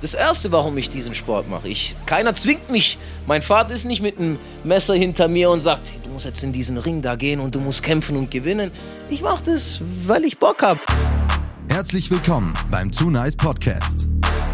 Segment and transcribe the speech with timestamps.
[0.00, 2.98] Das Erste, warum ich diesen Sport mache, ich, keiner zwingt mich.
[3.26, 6.42] Mein Vater ist nicht mit einem Messer hinter mir und sagt, hey, du musst jetzt
[6.44, 8.70] in diesen Ring da gehen und du musst kämpfen und gewinnen.
[9.10, 10.78] Ich mache das, weil ich Bock habe.
[11.68, 14.08] Herzlich willkommen beim Too Nice Podcast.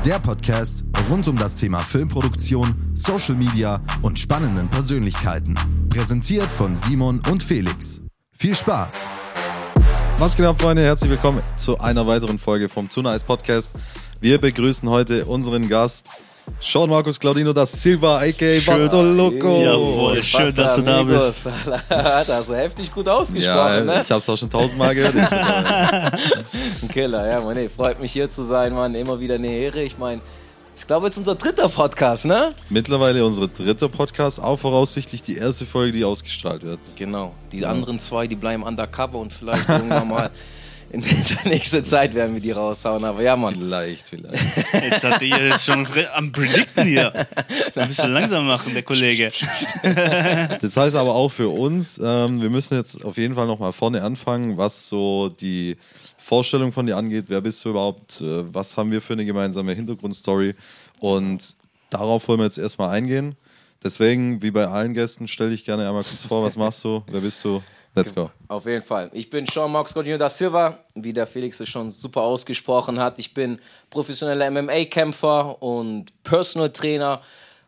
[0.07, 5.57] Der Podcast rund um das Thema Filmproduktion, Social Media und spannenden Persönlichkeiten.
[5.91, 8.01] Präsentiert von Simon und Felix.
[8.33, 9.11] Viel Spaß!
[10.19, 10.83] Was geht ab, Freunde?
[10.83, 13.75] Herzlich willkommen zu einer weiteren Folge vom Too Nice Podcast.
[14.21, 16.07] Wir begrüßen heute unseren Gast,
[16.61, 18.61] Sean Markus Claudino da Silva, a.k.a.
[18.65, 19.61] Bato Loco.
[19.61, 21.45] Jawohl, schön, dass du da amigos?
[21.45, 21.91] bist.
[21.91, 24.01] Hat er so heftig gut ausgesprochen, Ja, ne?
[24.03, 25.15] ich hab's auch schon tausendmal gehört.
[26.83, 28.95] Ein Killer, ja, Mann, ey, freut mich hier zu sein, Mann.
[28.95, 29.83] Immer wieder eine Ehre.
[29.83, 30.21] Ich meine,
[30.77, 32.55] ich glaube, jetzt unser dritter Podcast, ne?
[32.69, 36.81] Mittlerweile unsere dritte Podcast, auch voraussichtlich die erste Folge, die ausgestrahlt wird.
[36.97, 37.35] Genau.
[37.53, 40.31] Die anderen zwei, die bleiben undercover und vielleicht irgendwann mal
[40.95, 43.05] in der nächsten Zeit werden wir die raushauen.
[43.05, 43.55] Aber ja, Mann.
[43.55, 44.43] Vielleicht, vielleicht.
[44.73, 47.27] Jetzt hat ihr jetzt schon am Predikten hier.
[47.75, 49.33] Da müsst ihr langsam machen, der Kollege.
[50.61, 54.03] Das heißt aber auch für uns, ähm, wir müssen jetzt auf jeden Fall nochmal vorne
[54.03, 55.77] anfangen, was so die
[56.25, 57.27] Vorstellung von dir angeht.
[57.29, 58.21] Wer bist du überhaupt?
[58.23, 60.55] Äh, was haben wir für eine gemeinsame Hintergrundstory?
[60.99, 61.55] Und
[61.91, 63.37] darauf wollen wir jetzt erstmal eingehen.
[63.83, 66.43] Deswegen, wie bei allen Gästen, stell dich gerne einmal kurz vor.
[66.43, 67.03] Was machst du?
[67.11, 67.63] Wer bist du?
[67.95, 68.31] Let's go.
[68.49, 69.11] Auf jeden Fall.
[69.13, 73.19] Ich bin Sean Marcos Godinho da Silva, wie der Felix es schon super ausgesprochen hat.
[73.19, 77.21] Ich bin professioneller MMA-Kämpfer und Personal Trainer,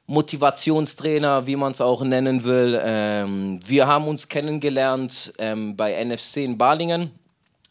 [0.06, 2.80] Motivationstrainer, wie man es auch nennen will.
[2.82, 7.10] Ähm, wir haben uns kennengelernt ähm, bei NFC in Balingen.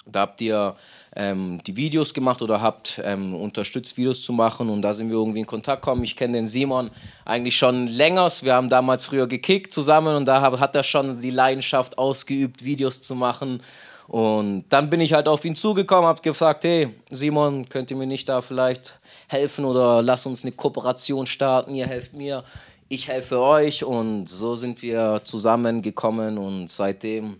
[0.05, 0.75] Da habt ihr
[1.15, 5.15] ähm, die Videos gemacht oder habt ähm, unterstützt, Videos zu machen und da sind wir
[5.15, 6.03] irgendwie in Kontakt gekommen.
[6.03, 6.91] Ich kenne den Simon
[7.25, 8.29] eigentlich schon länger.
[8.41, 12.63] Wir haben damals früher gekickt zusammen und da hab, hat er schon die Leidenschaft ausgeübt,
[12.63, 13.61] Videos zu machen.
[14.07, 18.05] Und dann bin ich halt auf ihn zugekommen, habe gesagt, hey Simon, könnt ihr mir
[18.05, 22.43] nicht da vielleicht helfen oder lass uns eine Kooperation starten, ihr helft mir,
[22.87, 27.37] ich helfe euch und so sind wir zusammengekommen und seitdem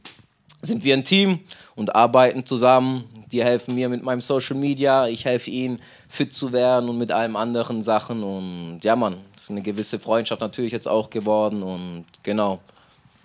[0.65, 1.39] sind wir ein Team
[1.76, 3.05] und arbeiten zusammen.
[3.31, 7.11] Die helfen mir mit meinem Social Media, ich helfe ihnen fit zu werden und mit
[7.11, 8.23] allen anderen Sachen.
[8.23, 12.59] Und ja, Mann, ist eine gewisse Freundschaft natürlich jetzt auch geworden und genau.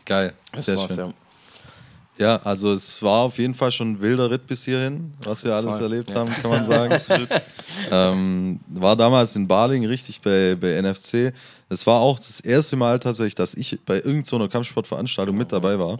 [0.04, 0.34] Geil.
[0.52, 0.96] Das Sehr schön.
[0.96, 1.12] ja.
[2.20, 5.54] Ja, also es war auf jeden Fall schon ein wilder Ritt bis hierhin, was wir
[5.54, 6.16] alles Voll, erlebt ja.
[6.16, 7.00] haben, kann man sagen.
[7.90, 11.32] ähm, war damals in Baling richtig bei, bei NFC.
[11.70, 15.78] Es war auch das erste Mal tatsächlich, dass ich bei irgendeiner so Kampfsportveranstaltung mit dabei
[15.78, 15.98] war.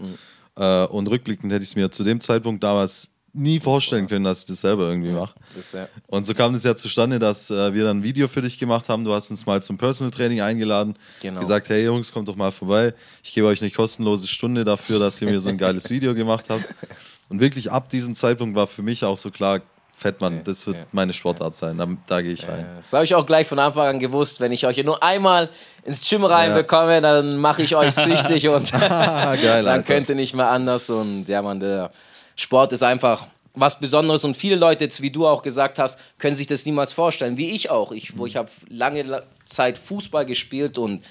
[0.60, 4.40] Äh, und rückblickend hätte ich es mir zu dem Zeitpunkt damals nie vorstellen können, dass
[4.40, 5.34] ich das selber irgendwie mache.
[5.72, 5.88] Ja.
[6.08, 8.88] Und so kam es ja zustande, dass äh, wir dann ein Video für dich gemacht
[8.88, 9.04] haben.
[9.04, 11.40] Du hast uns mal zum Personal Training eingeladen, Genau.
[11.40, 12.92] gesagt, hey Jungs, kommt doch mal vorbei.
[13.22, 16.46] Ich gebe euch eine kostenlose Stunde dafür, dass ihr mir so ein geiles Video gemacht
[16.48, 16.66] habt.
[17.28, 19.60] Und wirklich ab diesem Zeitpunkt war für mich auch so klar,
[20.00, 21.76] Fettmann, das wird ja, meine Sportart sein.
[21.76, 22.64] Da, da gehe ich rein.
[22.78, 24.40] Das habe ich auch gleich von Anfang an gewusst.
[24.40, 25.50] Wenn ich euch nur einmal
[25.84, 30.88] ins Gym reinbekomme, dann mache ich euch süchtig und geil, dann könnte nicht mehr anders.
[30.88, 31.90] Und ja, man, der
[32.34, 36.34] Sport ist einfach was Besonderes und viele Leute, jetzt wie du auch gesagt hast, können
[36.34, 37.92] sich das niemals vorstellen, wie ich auch.
[37.92, 41.04] Ich, wo ich habe lange La- Zeit Fußball gespielt und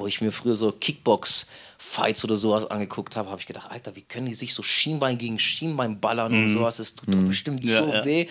[0.00, 4.02] wo ich mir früher so Kickbox-Fights oder sowas angeguckt habe, habe ich gedacht, Alter, wie
[4.02, 6.78] können die sich so Schienbein gegen Schienbein ballern und sowas?
[6.78, 8.04] Das tut doch bestimmt Ja, so ja.
[8.04, 8.26] weh.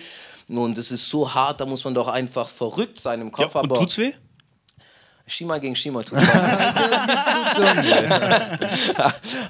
[0.48, 3.54] Und es ist so hart, da muss man doch einfach verrückt sein im Ja, Kopf.
[3.54, 4.12] und aber tut's weh?
[5.26, 6.18] Schienbein gegen Schienbein tut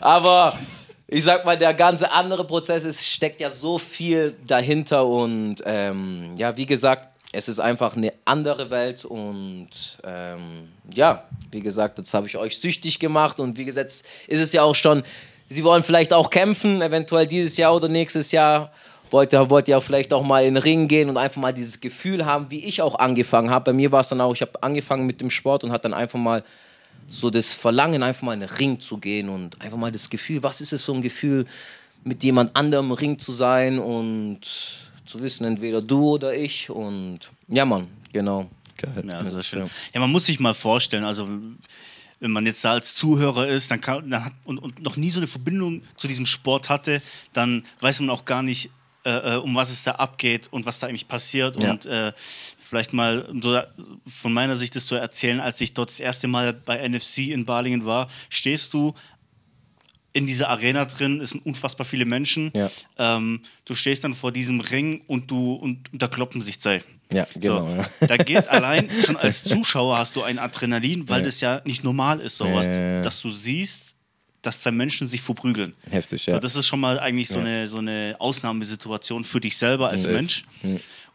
[0.00, 0.58] Aber
[1.06, 6.34] ich sag mal, der ganze andere Prozess, es steckt ja so viel dahinter und ähm,
[6.36, 9.68] ja, wie gesagt, es ist einfach eine andere Welt und
[10.04, 14.04] ähm, ja, wie gesagt, jetzt habe ich euch süchtig gemacht und wie gesagt, ist
[14.40, 15.02] es ja auch schon,
[15.48, 18.72] sie wollen vielleicht auch kämpfen, eventuell dieses Jahr oder nächstes Jahr.
[19.12, 21.52] Wollt ihr, wollt ihr auch vielleicht auch mal in den Ring gehen und einfach mal
[21.52, 23.64] dieses Gefühl haben, wie ich auch angefangen habe.
[23.64, 25.94] Bei mir war es dann auch, ich habe angefangen mit dem Sport und hat dann
[25.94, 26.44] einfach mal
[27.08, 30.44] so das Verlangen, einfach mal in den Ring zu gehen und einfach mal das Gefühl,
[30.44, 31.44] was ist es so ein Gefühl,
[32.04, 34.40] mit jemand anderem im Ring zu sein und
[35.10, 38.48] zu wissen, entweder du oder ich und ja, Mann, genau.
[38.76, 39.04] Geil.
[39.10, 39.68] Ja, das ist schön.
[39.92, 41.28] Ja, man muss sich mal vorstellen, also
[42.20, 45.10] wenn man jetzt da als Zuhörer ist dann kann, dann hat, und, und noch nie
[45.10, 47.02] so eine Verbindung zu diesem Sport hatte,
[47.32, 48.70] dann weiß man auch gar nicht,
[49.04, 51.62] äh, äh, um was es da abgeht und was da eigentlich passiert.
[51.62, 51.72] Ja.
[51.72, 52.12] Und äh,
[52.70, 53.60] vielleicht mal so
[54.06, 57.44] von meiner Sicht das zu erzählen, als ich dort das erste Mal bei NFC in
[57.44, 58.94] Balingen war, stehst du
[60.12, 62.50] in dieser Arena drin, es sind unfassbar viele Menschen.
[62.54, 62.70] Ja.
[62.98, 66.82] Ähm, du stehst dann vor diesem Ring und du und, da kloppen sich zwei.
[67.12, 67.66] Ja, genau.
[67.68, 67.88] So, ja.
[68.08, 71.24] Da geht allein schon als Zuschauer hast du ein Adrenalin, weil Ja.
[71.24, 72.66] das ja nicht normal ist, sowas,
[73.02, 73.94] dass du siehst,
[74.42, 75.74] dass zwei Menschen sich verprügeln.
[75.90, 76.38] Heftig, So, ja.
[76.38, 80.06] das ist schon mal eigentlich so, eine, so eine Ausnahmesituation für dich selber als.
[80.06, 80.44] Mensch.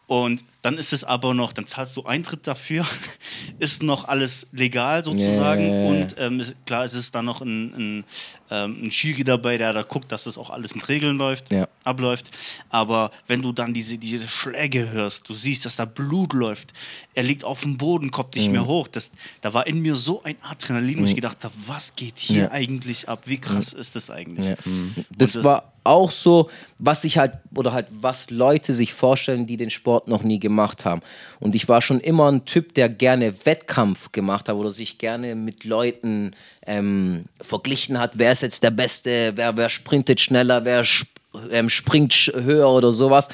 [0.08, 2.86] Und dann ist es aber noch, dann zahlst du Eintritt dafür,
[3.60, 5.64] ist noch alles legal sozusagen.
[5.70, 5.88] Yeah.
[5.90, 8.04] Und ähm, ist, klar, es ist dann noch ein, ein,
[8.50, 11.68] ähm, ein Schiri dabei, der da guckt, dass das auch alles mit Regeln läuft, Ja.
[11.84, 12.32] abläuft.
[12.70, 16.74] Aber wenn du dann diese, diese Schläge hörst, du siehst, dass da Blut läuft,
[17.14, 18.52] er liegt auf dem Boden, kommt nicht Mhm.
[18.54, 18.88] mehr hoch.
[18.88, 19.12] Das,
[19.42, 22.52] da war in mir so ein Adrenalin, wo ich gedacht habe, was geht hier Ja.
[22.52, 23.22] eigentlich ab?
[23.26, 24.48] Wie krass ist das eigentlich?
[24.48, 24.56] Ja.
[24.66, 29.56] Und Das war auch so, was ich halt, oder halt, was Leute sich vorstellen, die
[29.56, 31.02] den Sport noch nie gemacht haben.
[31.40, 35.36] Und ich war schon immer ein Typ, der gerne Wettkampf gemacht hat oder sich gerne
[35.36, 36.32] mit Leuten
[36.66, 41.08] ähm, verglichen hat, wer ist jetzt der Beste, wer, wer sprintet schneller, wer sp
[41.52, 43.28] ähm, springt höher oder sowas.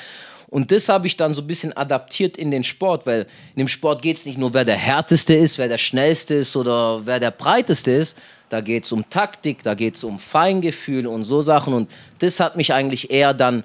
[0.52, 3.22] Und das habe ich dann so ein bisschen adaptiert in den Sport, weil
[3.56, 6.58] in dem Sport geht es nicht nur, wer der härteste ist, wer der schnellste ist
[6.58, 8.18] oder wer der breiteste ist.
[8.50, 11.74] Da geht es um Taktik, da geht es um Feingefühl und so Sachen.
[11.74, 11.90] Und
[12.20, 13.64] das hat mich eigentlich eher dann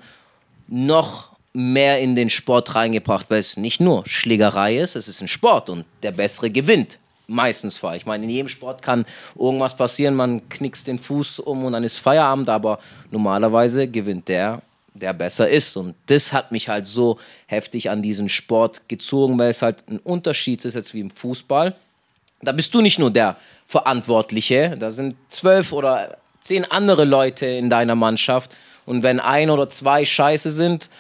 [0.69, 5.29] noch mehr in den Sport reingebracht, weil es nicht nur Schlägerei ist, es ist ein
[5.29, 6.99] Sport und der Bessere gewinnt.
[7.29, 7.97] Meistens fall.
[7.97, 11.83] Ich meine, in jedem Sport kann irgendwas passieren, man knickst den Fuß um und dann
[11.83, 12.79] ist Feierabend, aber
[13.11, 14.61] normalerweise gewinnt der,
[14.93, 15.77] der besser ist.
[15.79, 19.99] Und das hat mich halt so heftig an diesen Sport gezogen, weil es halt ein
[19.99, 21.75] Unterschied ist jetzt wie im Fußball.
[22.43, 23.37] Da bist du nicht nur der
[23.67, 28.51] Verantwortliche, da sind zwölf oder zehn andere Leute in deiner Mannschaft.
[28.85, 30.91] Und wenn ein oder zwei scheiße sind,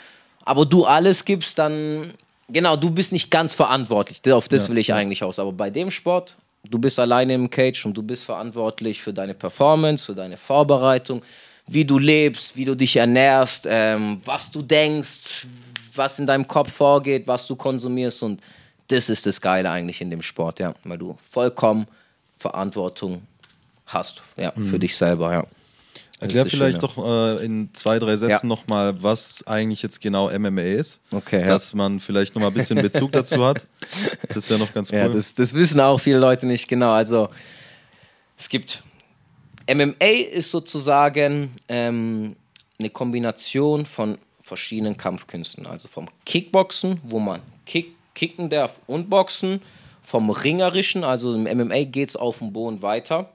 [0.47, 2.13] aber du alles gibst, dann,
[2.49, 4.23] genau, du bist nicht ganz verantwortlich.
[4.33, 5.39] Auf das will ich eigentlich aus.
[5.39, 9.35] Aber bei dem Sport, du bist alleine im Cage und du bist verantwortlich für deine
[9.35, 11.23] Performance, für deine Vorbereitung,
[11.67, 15.49] wie du lebst, wie du dich ernährst, ähm, was du denkst,
[15.93, 18.23] was in deinem Kopf vorgeht, was du konsumierst.
[18.23, 18.41] Und
[18.87, 21.89] das ist das Geile eigentlich in dem Sport, ja, weil du vollkommen
[22.39, 23.23] Verantwortung
[23.87, 25.45] hast, ja, für dich selber, ja.
[26.19, 26.93] Erklär vielleicht Schöne.
[26.97, 28.47] doch äh, in zwei, drei Sätzen Ja.
[28.47, 31.01] nochmal, was eigentlich jetzt genau MMA ist.
[31.11, 31.47] Okay, ja.
[31.49, 33.67] Dass man vielleicht nochmal ein bisschen Bezug dazu hat.
[34.33, 34.99] Das wäre noch ganz cool.
[34.99, 36.93] Ja, das, das wissen auch viele Leute nicht genau.
[36.93, 37.29] Also
[38.39, 38.83] es gibt
[39.71, 42.37] MMA ist sozusagen ähm,
[42.79, 45.67] eine Kombination von verschiedenen Kampfkünsten.
[45.67, 49.61] Also vom Kickboxen, wo man kick, kicken darf und boxen,
[50.03, 53.29] vom Ringerischen, also im MMA geht es auf dem Boden weiter.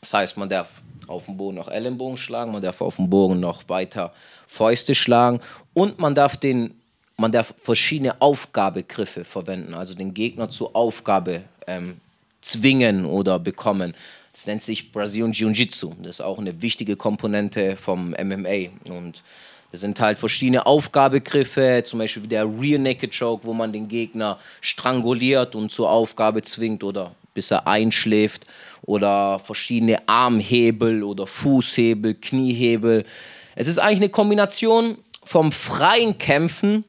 [0.00, 0.68] Das heißt, man darf
[1.08, 4.12] auf dem Boden noch Ellenbogen schlagen, man darf auf dem Boden noch weiter
[4.46, 5.40] Fäuste schlagen
[5.74, 6.74] und man darf den
[7.16, 11.98] man darf verschiedene Aufgabegriffe verwenden, also den Gegner zur Aufgabe ähm,
[12.42, 13.94] zwingen oder bekommen.
[14.32, 15.94] Das nennt sich Brazilian Jiu-Jitsu.
[16.02, 18.68] Das ist auch eine wichtige Komponente vom MMA.
[18.90, 19.24] Und
[19.72, 24.38] das sind halt verschiedene Aufgabegriffe, zum Beispiel der Rear Naked Choke, wo man den Gegner
[24.60, 28.44] stranguliert und zur Aufgabe zwingt oder bis er einschläft.
[28.82, 33.04] Oder verschiedene Armhebel oder Fußhebel, Kniehebel.
[33.54, 36.84] Es ist eigentlich eine Kombination vom freien Kämpfen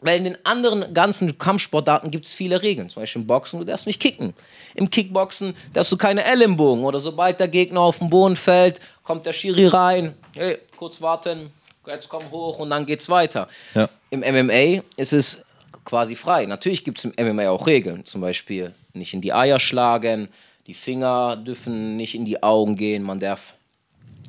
[0.00, 2.88] weil in den anderen ganzen Kampfsportarten gibt es viele Regeln.
[2.88, 4.32] Zum Beispiel im Boxen, du darfst nicht kicken.
[4.74, 6.84] Im Kickboxen darfst du keine Ellenbogen.
[6.84, 10.14] Oder sobald der Gegner auf den Boden fällt, kommt der Schiri rein.
[10.34, 11.50] Hey, kurz warten,
[11.86, 13.48] jetzt komm hoch und dann geht's weiter.
[13.74, 13.88] Ja.
[14.10, 15.38] Im MMA ist es
[15.84, 16.46] quasi frei.
[16.46, 18.04] Natürlich gibt es im MMA auch Regeln.
[18.04, 20.28] Zum Beispiel nicht in die Eier schlagen,
[20.66, 23.54] die Finger dürfen nicht in die Augen gehen, man darf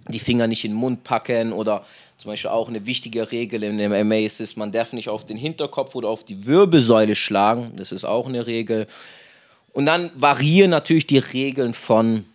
[0.08, 1.86] die Finger nicht in den Mund packen oder
[2.18, 5.38] zum Beispiel auch eine wichtige Regel im MMA ist es, man darf nicht auf den
[5.38, 7.72] Hinterkopf oder auf die Wirbelsäule schlagen.
[7.78, 8.88] Das ist auch eine Regel.
[9.72, 12.26] Und dann variieren natürlich die Regeln von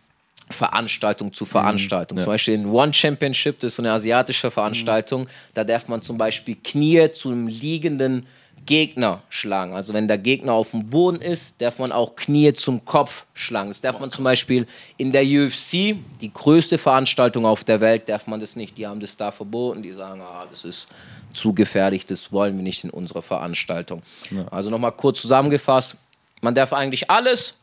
[0.49, 2.19] Veranstaltung zu Veranstaltung.
[2.19, 6.17] Zum Beispiel in One Championship, das ist so eine asiatische Veranstaltung, da darf man zum
[6.17, 8.27] Beispiel Knie zum liegenden
[8.67, 9.75] Gegner schlagen.
[9.75, 13.69] Also wenn der Gegner auf dem Boden ist, darf man auch Knie zum Kopf schlagen.
[13.69, 14.67] Das darf man zum Beispiel
[14.97, 18.77] in der UFC, die größte Veranstaltung auf der Welt, darf man das nicht.
[18.79, 19.83] Die haben das da verboten.
[19.83, 20.87] Die sagen, ah, das ist
[21.33, 24.03] zu gefährlich, das wollen wir nicht in unserer Veranstaltung.
[24.51, 25.97] Also nochmal kurz zusammengefasst,
[26.41, 27.55] man darf eigentlich alles,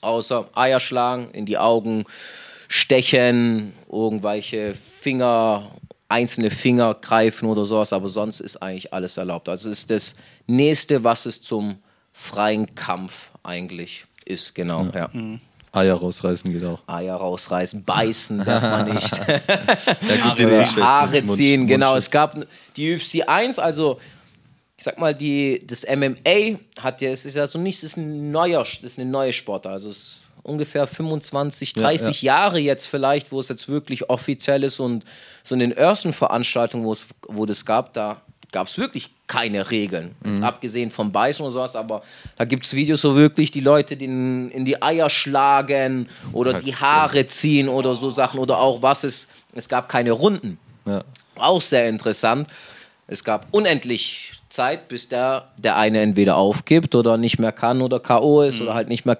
[0.00, 2.04] außer Eier schlagen, in die Augen
[2.68, 5.70] stechen, irgendwelche Finger,
[6.08, 9.48] einzelne Finger greifen oder sowas, aber sonst ist eigentlich alles erlaubt.
[9.48, 10.14] Also es ist das
[10.46, 11.78] nächste, was es zum
[12.12, 14.86] freien Kampf eigentlich ist, genau.
[14.94, 15.10] Ja.
[15.72, 16.80] Eier rausreißen geht auch.
[16.86, 19.10] Eier rausreißen, beißen darf man nicht.
[20.38, 20.76] Ja.
[20.84, 21.90] Haare Mund- ziehen, genau.
[21.92, 22.04] Mundschutz.
[22.06, 22.36] Es gab
[22.76, 24.00] die UFC 1, also
[24.78, 27.96] ich sag mal, die, das MMA hat ja, es ist ja so nichts, es ist
[27.96, 29.72] ein neuer, das ist eine neue Sportart.
[29.74, 35.04] Also es ungefähr 25, 30 Jahre jetzt vielleicht, wo es jetzt wirklich offiziell ist und
[35.42, 38.20] so in den ersten Veranstaltungen, wo es, wo das gab, da
[38.52, 40.14] gab es wirklich keine Regeln.
[40.24, 42.02] Jetzt abgesehen vom Beißen oder sowas, aber
[42.36, 46.74] da gibt es Videos, wo wirklich die Leute den, in die Eier schlagen oder die
[46.74, 50.58] Haare ziehen oder so Sachen oder auch was es, es gab keine Runden.
[50.86, 51.02] Ja.
[51.34, 52.48] Auch sehr interessant.
[53.08, 57.98] Es gab unendlich Zeit, bis der, der eine entweder aufgibt oder nicht mehr kann oder
[58.00, 58.42] K.O.
[58.42, 59.16] ist oder halt nicht mehr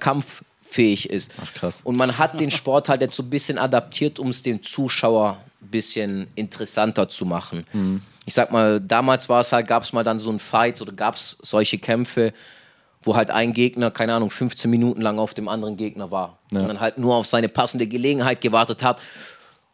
[0.76, 1.34] kampffähig ist.
[1.42, 1.80] Ach, krass.
[1.84, 5.38] Und man hat den Sport halt jetzt so ein bisschen adaptiert, um es dem Zuschauer
[5.62, 7.66] ein bisschen interessanter zu machen.
[8.26, 10.92] Ich sag mal, damals war es halt, gab es mal dann so ein Fight oder
[10.92, 12.32] gab es solche Kämpfe,
[13.02, 16.38] wo halt ein Gegner, keine Ahnung, 15 Minuten lang auf dem anderen Gegner war.
[16.50, 19.00] Und dann halt nur auf seine passende Gelegenheit gewartet hat.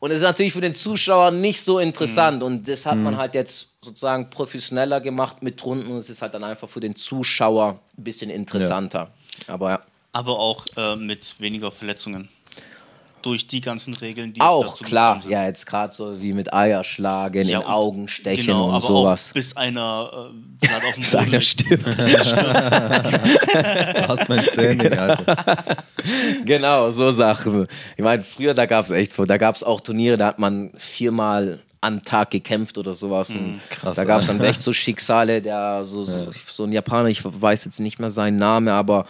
[0.00, 2.42] Und es ist natürlich für den Zuschauer nicht so interessant.
[2.42, 5.92] Und das hat man halt jetzt sozusagen professioneller gemacht mit Runden.
[5.92, 9.12] Und es ist halt dann einfach für den Zuschauer ein bisschen interessanter.
[9.46, 9.80] Aber ja.
[10.12, 12.28] Aber auch äh, mit weniger Verletzungen.
[13.22, 15.30] Durch die ganzen Regeln, die es Auch dazu klar, gekommen sind.
[15.32, 19.28] ja, jetzt gerade so wie mit Eierschlagen, Ja, in Augen stechen genau, und aber sowas.
[19.30, 20.10] Auch bis einer
[20.60, 21.86] äh, gerade auf dem Bis Boden einer stirbt.
[23.94, 25.84] Du hast mein Standing, Alter.
[26.44, 27.68] genau, so Sachen.
[27.96, 30.72] Ich meine, früher, da gab es echt, da gab es auch Turniere, da hat man
[30.76, 33.30] viermal am Tag gekämpft oder sowas.
[33.30, 37.08] Und krass, da gab es dann echt so Schicksale, der so, so, so ein Japaner,
[37.08, 39.06] ich weiß jetzt nicht mehr seinen Namen, aber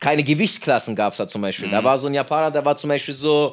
[0.00, 1.68] keine Gewichtsklassen gab es da zum Beispiel.
[1.70, 3.52] Da war so ein Japaner, der war zum Beispiel so,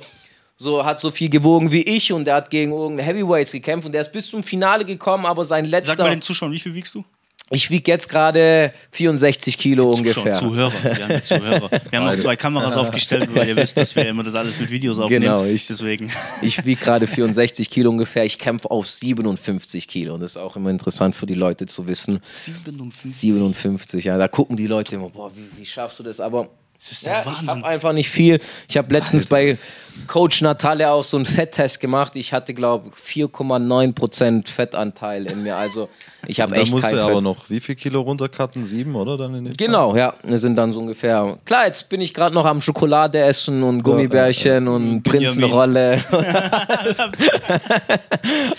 [0.58, 3.92] so, hat so viel gewogen wie ich und der hat gegen irgendeinen Heavyweights gekämpft und
[3.92, 5.98] der ist bis zum Finale gekommen, aber sein letzter.
[5.98, 7.04] Sag mal den Zuschauern, wie viel wiegst du?
[7.50, 10.34] Ich wiege jetzt gerade 64 Kilo ungefähr.
[10.34, 10.74] Zuschauer, Zuhörer.
[10.84, 11.70] Wir haben Zuhörer.
[11.89, 14.70] Wir haben auch zwei Kameras aufgestellt, weil ihr wisst, dass wir immer das alles mit
[14.70, 15.24] Videos aufnehmen.
[15.24, 16.12] Genau, ich- Deswegen.
[16.42, 18.25] Ich wiege gerade 64 Kilo ungefähr.
[18.25, 20.16] Ich kämpfe auf 57 Kilo.
[20.16, 22.20] Und das ist auch immer interessant für die Leute zu wissen.
[22.24, 23.12] 57.
[23.32, 24.18] 57, ja.
[24.18, 26.20] Da gucken die Leute immer, boah, wie, wie schaffst du das?
[26.20, 27.50] Aber Das ist der ja, ich Wahnsinn.
[27.50, 28.39] habe einfach nicht viel.
[28.69, 29.57] Ich habe letztens bei
[30.05, 32.15] Coach Natalia auch so einen Fetttest gemacht.
[32.15, 35.55] Ich hatte, glaube ich, 4,9% Fettanteil in mir.
[35.55, 35.89] Also
[36.27, 37.12] ich habe Da echt musst kein du ja Fett.
[37.13, 38.63] aber noch wie viel Kilo runtercutten?
[38.63, 39.17] Sieben, oder?
[39.17, 39.55] Dann in dem Fall?
[39.57, 40.13] Genau, ja.
[40.24, 41.38] Wir sind dann so ungefähr.
[41.46, 45.27] Klar, jetzt bin ich gerade noch am Schokolade essen und Gummibärchen und Benjamin.
[45.29, 46.03] Prinzenrolle.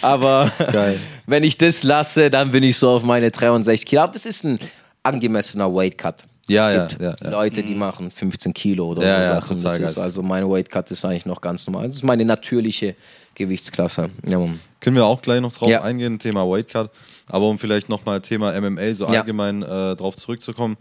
[0.02, 0.98] Aber Geil.
[1.26, 4.02] wenn ich das lasse, dann bin ich so auf meine 63 Kilo.
[4.02, 4.58] Aber das ist ein
[5.02, 6.24] angemessener Weight Cut.
[6.48, 7.30] Ja, es ja, gibt ja, ja.
[7.30, 9.62] Leute, die machen 15 Kilo oder Ja, so ja, Sachen.
[9.62, 11.88] Das ist also mein Weight Cut ist eigentlich noch ganz normal.
[11.88, 12.94] Das ist meine natürliche
[13.34, 14.10] Gewichtsklasse.
[14.80, 15.82] Können wir auch gleich noch drauf Ja.
[15.82, 16.90] eingehen, Thema Weight Cut.
[17.26, 19.20] Aber um vielleicht nochmal Thema MMA so Ja.
[19.20, 20.76] allgemein äh, drauf zurückzukommen.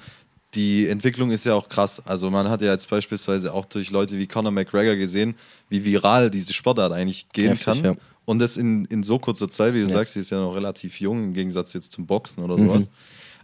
[0.53, 2.01] Die Entwicklung ist ja auch krass.
[2.05, 5.35] Also man hat ja jetzt beispielsweise auch durch Leute wie Conor McGregor gesehen,
[5.69, 7.83] wie viral diese Sportart eigentlich gehen Heftig, kann.
[7.83, 7.95] ja.
[8.25, 9.95] Und das in, in so kurzer Zeit, wie du Ja.
[9.95, 12.65] sagst, sie ist ja noch relativ jung im Gegensatz jetzt zum Boxen oder Mhm.
[12.67, 12.89] sowas.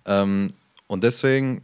[0.05, 0.47] Ähm,
[0.87, 1.61] und deswegen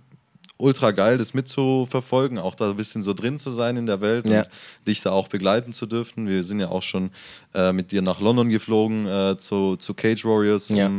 [0.60, 4.28] ultra geil, das mitzuverfolgen, auch da ein bisschen so drin zu sein in der Welt
[4.28, 4.40] Ja.
[4.42, 4.50] und
[4.88, 6.28] dich da auch begleiten zu dürfen.
[6.28, 7.12] Wir sind ja auch schon
[7.56, 10.90] äh, mit dir nach London geflogen äh, zu, zu Cage Warriors, um Ja.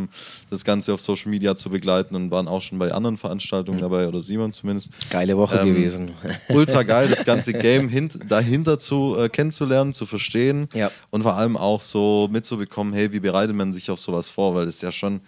[0.49, 4.09] das Ganze auf Social Media zu begleiten und waren auch schon bei anderen Veranstaltungen dabei,
[4.09, 4.88] oder Simon zumindest.
[5.11, 6.11] Geile Woche Ähm, gewesen.
[6.49, 10.90] Ultra geil, das ganze Game hint dahinter zu äh, kennenzulernen, zu verstehen Ja.
[11.11, 14.64] und vor allem auch so mitzubekommen, hey, wie bereitet man sich auf sowas vor, weil
[14.64, 15.21] das ist ja schon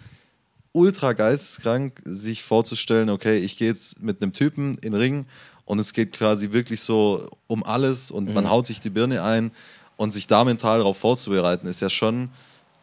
[0.73, 5.25] ultra geisteskrank, sich vorzustellen, okay, ich gehe jetzt mit einem Typen in den Ring
[5.65, 8.33] und es geht quasi wirklich so um alles und Mhm.
[8.33, 9.51] man haut sich die Birne ein
[9.95, 12.29] und sich da mental darauf vorzubereiten, ist ja schon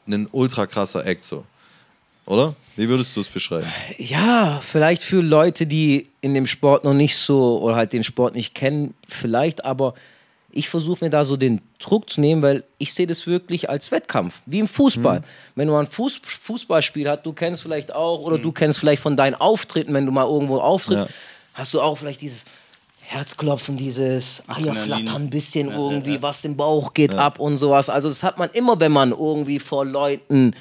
[0.07, 1.45] ein ultra krasser Act so.
[2.27, 2.55] Oder?
[2.77, 3.67] Wie würdest du es beschreiben?
[3.99, 8.35] Ja, vielleicht für Leute, die in dem Sport noch nicht so oder halt den Sport
[8.37, 9.95] nicht kennen, vielleicht, aber
[10.53, 13.91] ich versuche mir da so den Druck zu nehmen, weil ich sehe das wirklich als
[13.91, 15.23] Wettkampf, wie im Fußball.
[15.55, 19.17] Wenn man ein Fuß Fußballspiel hat, du kennst vielleicht auch oder du kennst vielleicht von
[19.17, 21.13] deinen Auftritten, wenn du mal irgendwo auftrittst, Ja.
[21.55, 22.45] hast du auch vielleicht dieses
[23.01, 24.77] Herzklopfen, dieses Adrenalin.
[24.93, 26.23] Eierflattern ein bisschen Ja, irgendwie, ja.
[26.23, 27.89] was im Bauch geht ab und sowas.
[27.91, 30.55] Also das hat man immer, wenn man irgendwie vor Leuten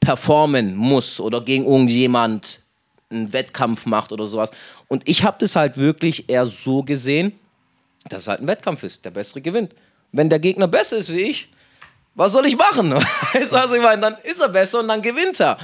[0.00, 2.60] performen muss oder gegen irgendjemand
[3.10, 4.50] einen Wettkampf macht oder sowas.
[4.88, 7.32] Und ich habe das halt wirklich eher so gesehen,
[8.08, 9.04] dass es halt ein Wettkampf ist.
[9.04, 9.74] Der Bessere gewinnt.
[10.12, 11.48] Wenn der Gegner besser ist wie ich,
[12.14, 12.92] was soll ich machen?
[13.32, 14.00] Weißt du, was ich meine?
[14.02, 15.58] Dann ist er besser und dann gewinnt er.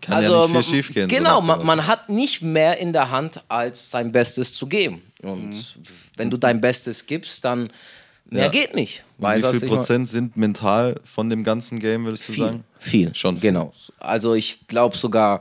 [0.00, 3.10] Kann ja nicht viel man- so Genau, dem man, man hat nicht mehr in der
[3.10, 5.02] Hand, als sein Bestes zu geben.
[5.22, 5.64] Und Mhm.
[6.16, 7.70] wenn du dein Bestes gibst, dann
[8.24, 8.48] mehr Ja.
[8.50, 9.04] geht nicht.
[9.18, 9.68] Du, wie viel?
[9.68, 12.64] Prozent sind mental von dem ganzen Game, würdest du Viel, sagen?
[12.78, 13.14] viel.
[13.14, 13.50] Schon viel.
[13.52, 13.72] Genau.
[14.00, 15.40] Also ich glaube sogar,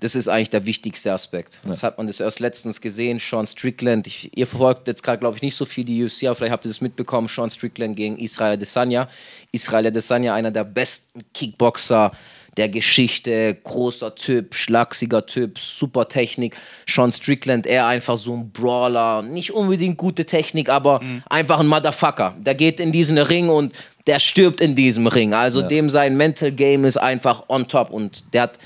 [0.00, 1.58] das ist eigentlich der wichtigste Aspekt.
[1.66, 4.06] Jetzt hat man das erst letztens gesehen, Sean Strickland.
[4.06, 6.64] Ich, ihr verfolgt jetzt gerade, glaube ich, nicht so viel die UFC, aber vielleicht habt
[6.64, 7.26] ihr das mitbekommen.
[7.26, 9.08] Sean Strickland gegen Israel Adesanya.
[9.50, 12.12] Israel Adesanya, einer der besten Kickboxer
[12.58, 16.56] der Geschichte, großer Typ, schlagsiger Typ, super Technik.
[16.86, 22.34] Sean Strickland, eher einfach so ein Brawler, nicht unbedingt gute Technik, aber einfach ein Motherfucker.
[22.38, 23.74] Der geht in diesen Ring und
[24.06, 25.34] der stirbt in diesem Ring.
[25.34, 28.58] Also dem sein Mental Game ist einfach on top und der hat,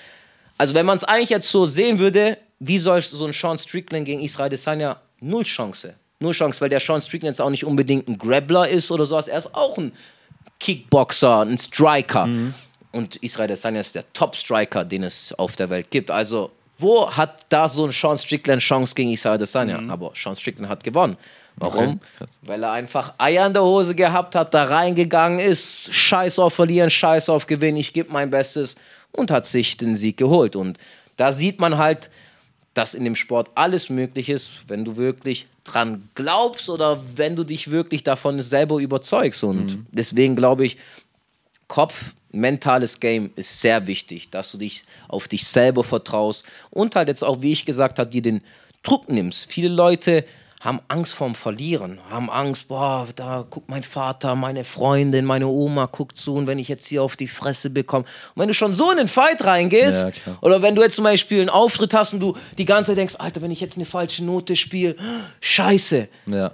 [0.63, 4.05] also wenn man es eigentlich jetzt so sehen würde, wie soll so ein Sean Strickland
[4.05, 5.01] gegen Israel Desanya?
[5.19, 5.95] Null Chance.
[6.21, 9.27] Null Chance, weil der Sean Strickland jetzt auch nicht unbedingt ein Grappler ist oder sowas.
[9.27, 9.91] Er ist auch ein
[10.61, 12.29] Kickboxer, ein Striker.
[12.93, 16.13] Und Israel Adesanya ist der Top-Striker, den es auf der Welt gibt.
[16.13, 19.83] Also, wo hat da so ein Sean Strickland Chance gegen Israel Adesanya?
[19.89, 21.17] Aber Sean Strickland hat gewonnen.
[21.57, 22.01] Warum?
[22.43, 26.89] Weil er einfach Eier in der Hose gehabt hat, da reingegangen ist, scheiß auf verlieren,
[26.89, 28.77] scheiß auf gewinnen, ich gebe mein Bestes
[29.13, 30.57] und hat sich den Sieg geholt.
[30.57, 30.79] Und
[31.17, 32.11] da sieht man halt,
[32.75, 37.45] dass in dem Sport alles möglich ist, wenn du wirklich dran glaubst oder wenn du
[37.45, 39.45] dich wirklich davon selber überzeugst.
[39.45, 40.79] Und deswegen glaube ich,
[41.69, 47.09] Kopf, mentales Game ist sehr wichtig, dass du dich auf dich selber vertraust und halt
[47.09, 48.43] jetzt auch, wie ich gesagt habe, dir den
[48.83, 49.51] Druck nimmst.
[49.51, 50.25] Viele Leute
[50.63, 55.87] haben Angst vorm Verlieren, haben Angst, boah, da guckt mein Vater, meine Freundin, meine Oma
[55.87, 58.05] guckt zu und wenn ich jetzt hier auf die Fresse bekomme.
[58.35, 61.05] Und wenn du schon so in den Fight reingehst, Ja, oder wenn du jetzt zum
[61.05, 63.87] Beispiel einen Auftritt hast und du die ganze Zeit denkst, Alter, wenn ich jetzt eine
[63.87, 64.95] falsche Note spiele,
[65.41, 66.53] scheiße, Ja.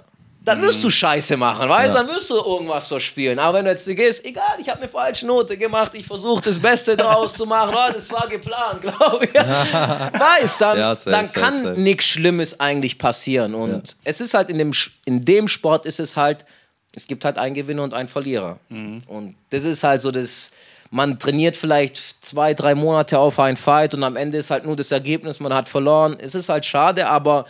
[0.49, 1.93] Dann wirst du Scheiße machen, weißt du?
[1.93, 3.39] Dann wirst du irgendwas so spielen.
[3.39, 6.59] Aber wenn du jetzt gehst, egal, ich habe eine falsche Note gemacht, ich versuche das
[6.59, 9.33] Beste draus zu machen, oh, das war geplant, glaube ich.
[9.33, 13.53] weißt dann, Ja, safe, dann kann nichts Schlimmes eigentlich passieren.
[13.55, 14.71] Und es ist halt in dem,
[15.05, 16.45] in dem Sport ist es halt,
[16.95, 18.59] es gibt halt einen Gewinner und einen Verlierer.
[18.69, 20.51] Und das ist halt so das.
[20.91, 24.75] Man trainiert vielleicht zwei, drei Monate auf einen Fight und am Ende ist halt nur
[24.75, 26.17] das Ergebnis, man hat verloren.
[26.19, 27.45] Es ist halt schade, aber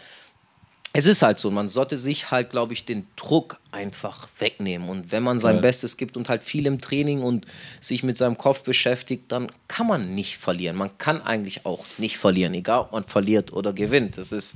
[0.92, 4.90] es ist halt so, man sollte sich halt, glaube ich, den Druck einfach wegnehmen.
[4.90, 5.62] Und wenn man sein Ja.
[5.62, 7.46] Bestes gibt und halt viel im Training und
[7.80, 10.76] sich mit seinem Kopf beschäftigt, dann kann man nicht verlieren.
[10.76, 14.18] Man kann eigentlich auch nicht verlieren, egal ob man verliert oder gewinnt.
[14.18, 14.56] Das ist,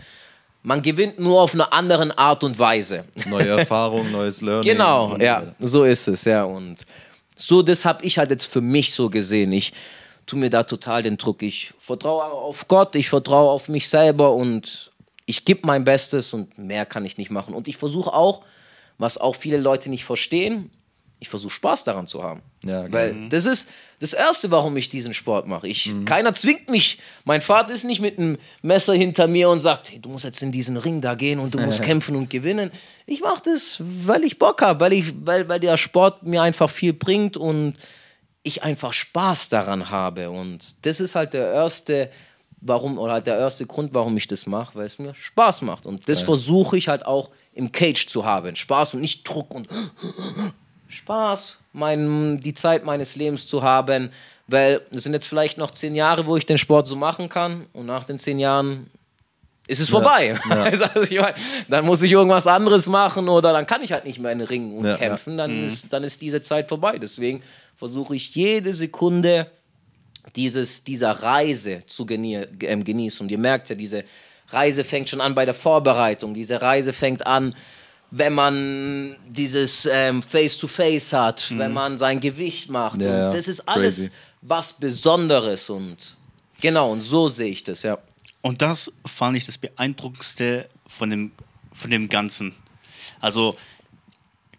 [0.64, 3.06] man gewinnt nur auf eine andere Art und Weise.
[3.28, 4.72] Neue Erfahrung, neues Learning.
[4.72, 6.44] Genau, ja, so ist es, ja.
[6.46, 6.78] Und
[7.36, 9.52] so, das habe ich halt jetzt für mich so gesehen.
[9.52, 9.72] Ich
[10.26, 11.44] tue mir da total den Druck.
[11.44, 14.90] Ich vertraue auf Gott, ich vertraue auf mich selber und
[15.26, 17.54] ich gebe mein Bestes und mehr kann ich nicht machen.
[17.54, 18.44] Und ich versuche auch,
[18.98, 20.70] was auch viele Leute nicht verstehen,
[21.24, 22.42] ich versuche Spaß daran zu haben.
[22.66, 25.70] Ja, Weil das ist das Erste, warum ich diesen Sport mache.
[25.70, 27.00] Ich, Keiner zwingt mich.
[27.24, 30.44] Mein Vater ist nicht mit einem Messer hinter mir und sagt, hey, du musst jetzt
[30.44, 32.72] in diesen Ring da gehen und du musst kämpfen und gewinnen.
[33.06, 36.70] Ich mache das, weil ich Bock habe, weil, ich, weil, weil der Sport mir einfach
[36.70, 37.78] viel bringt und
[38.44, 40.30] ich einfach Spaß daran habe.
[40.30, 42.12] Und das ist halt der erste,
[42.66, 45.86] warum, oder halt der erste Grund, warum ich das mache, weil es mir Spaß macht.
[45.86, 48.56] Und das versuche ich halt auch im Cage zu haben.
[48.56, 49.68] Spaß und nicht Druck und
[50.88, 54.10] Spaß, mein, die Zeit meines Lebens zu haben,
[54.48, 57.66] weil es sind jetzt vielleicht noch zehn Jahre, wo ich den Sport so machen kann.
[57.74, 58.90] Und nach den zehn Jahren
[59.68, 60.38] ist es vorbei.
[60.50, 61.34] Also, ich mein,
[61.70, 64.48] dann muss ich irgendwas anderes machen oder dann kann ich halt nicht mehr in den
[64.48, 66.98] Ring und Ja, kämpfen, dann, ist, dann ist diese Zeit vorbei.
[66.98, 67.42] Deswegen
[67.76, 69.48] versuche ich jede Sekunde
[70.36, 73.24] dieses, dieser Reise zu genie ähm, genießen.
[73.24, 74.04] Und ihr merkt ja, diese
[74.50, 76.34] Reise fängt schon an bei der Vorbereitung.
[76.34, 77.56] Diese Reise fängt an,
[78.12, 83.02] wenn man dieses ähm, Face-to-Face hat, wenn man sein Gewicht macht.
[83.02, 84.12] Ja, das ist alles Crazy.
[84.42, 85.70] was Besonderes.
[85.70, 85.98] Und
[86.62, 87.98] genau, und so sehe ich das, ja.
[88.42, 91.32] Und das fand ich das Beeindruckendste von dem,
[91.74, 92.54] von dem Ganzen.
[93.20, 93.56] Also,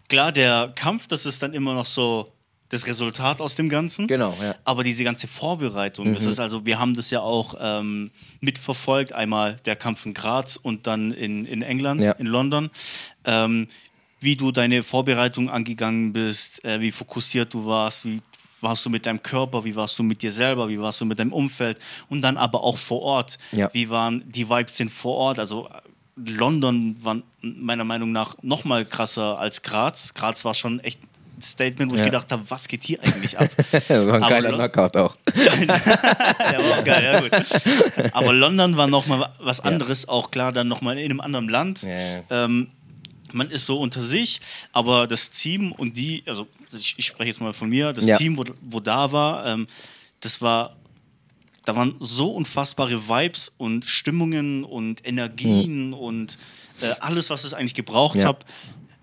[0.09, 2.31] klar, der Kampf, das ist dann immer noch so
[2.69, 4.07] das Resultat aus dem Ganzen.
[4.07, 4.49] Genau, ja.
[4.49, 4.55] Mhm.
[4.63, 9.13] Aber diese ganze Vorbereitung, das ist also, wir haben das ja auch ähm, mitverfolgt.
[9.13, 12.13] Einmal der Kampf in Graz und dann in, in England, Ja.
[12.13, 12.69] in London.
[13.23, 13.67] Ähm,
[14.21, 18.21] wie du deine Vorbereitung angegangen bist, äh, wie fokussiert du warst, wie
[18.61, 21.19] warst du mit deinem Körper, wie warst du mit dir selber, wie warst du mit
[21.19, 21.77] deinem Umfeld
[22.09, 23.37] und dann aber auch vor Ort.
[23.51, 23.69] Ja.
[23.73, 25.37] Wie waren die Vibes denn vor Ort?
[25.39, 25.69] Also
[26.15, 30.13] London war meiner Meinung nach noch mal krasser als Graz.
[30.15, 30.99] Graz war schon echt
[31.41, 32.01] Statement, wo Ja.
[32.01, 33.49] ich gedacht habe, was geht hier eigentlich ab?
[33.89, 35.15] war ein Aber geiler Knockout auch.
[35.35, 38.13] ja, war auch geil, ja gut.
[38.13, 41.49] Aber London war noch mal was anderes, auch klar dann noch mal in einem anderen
[41.49, 41.83] Land.
[41.83, 42.23] Ja, ja.
[42.29, 42.69] Ähm,
[43.33, 44.39] man ist so unter sich,
[44.71, 48.17] aber das Team und die, also ich, ich spreche jetzt mal von mir, das Ja.
[48.17, 49.67] Team, wo, wo da war, ähm,
[50.21, 50.75] das war,
[51.65, 56.37] da waren so unfassbare Vibes und Stimmungen und Energien und
[56.81, 58.21] äh, alles, was es eigentlich gebraucht Mhm.
[58.21, 58.27] Ja.
[58.29, 58.45] hat,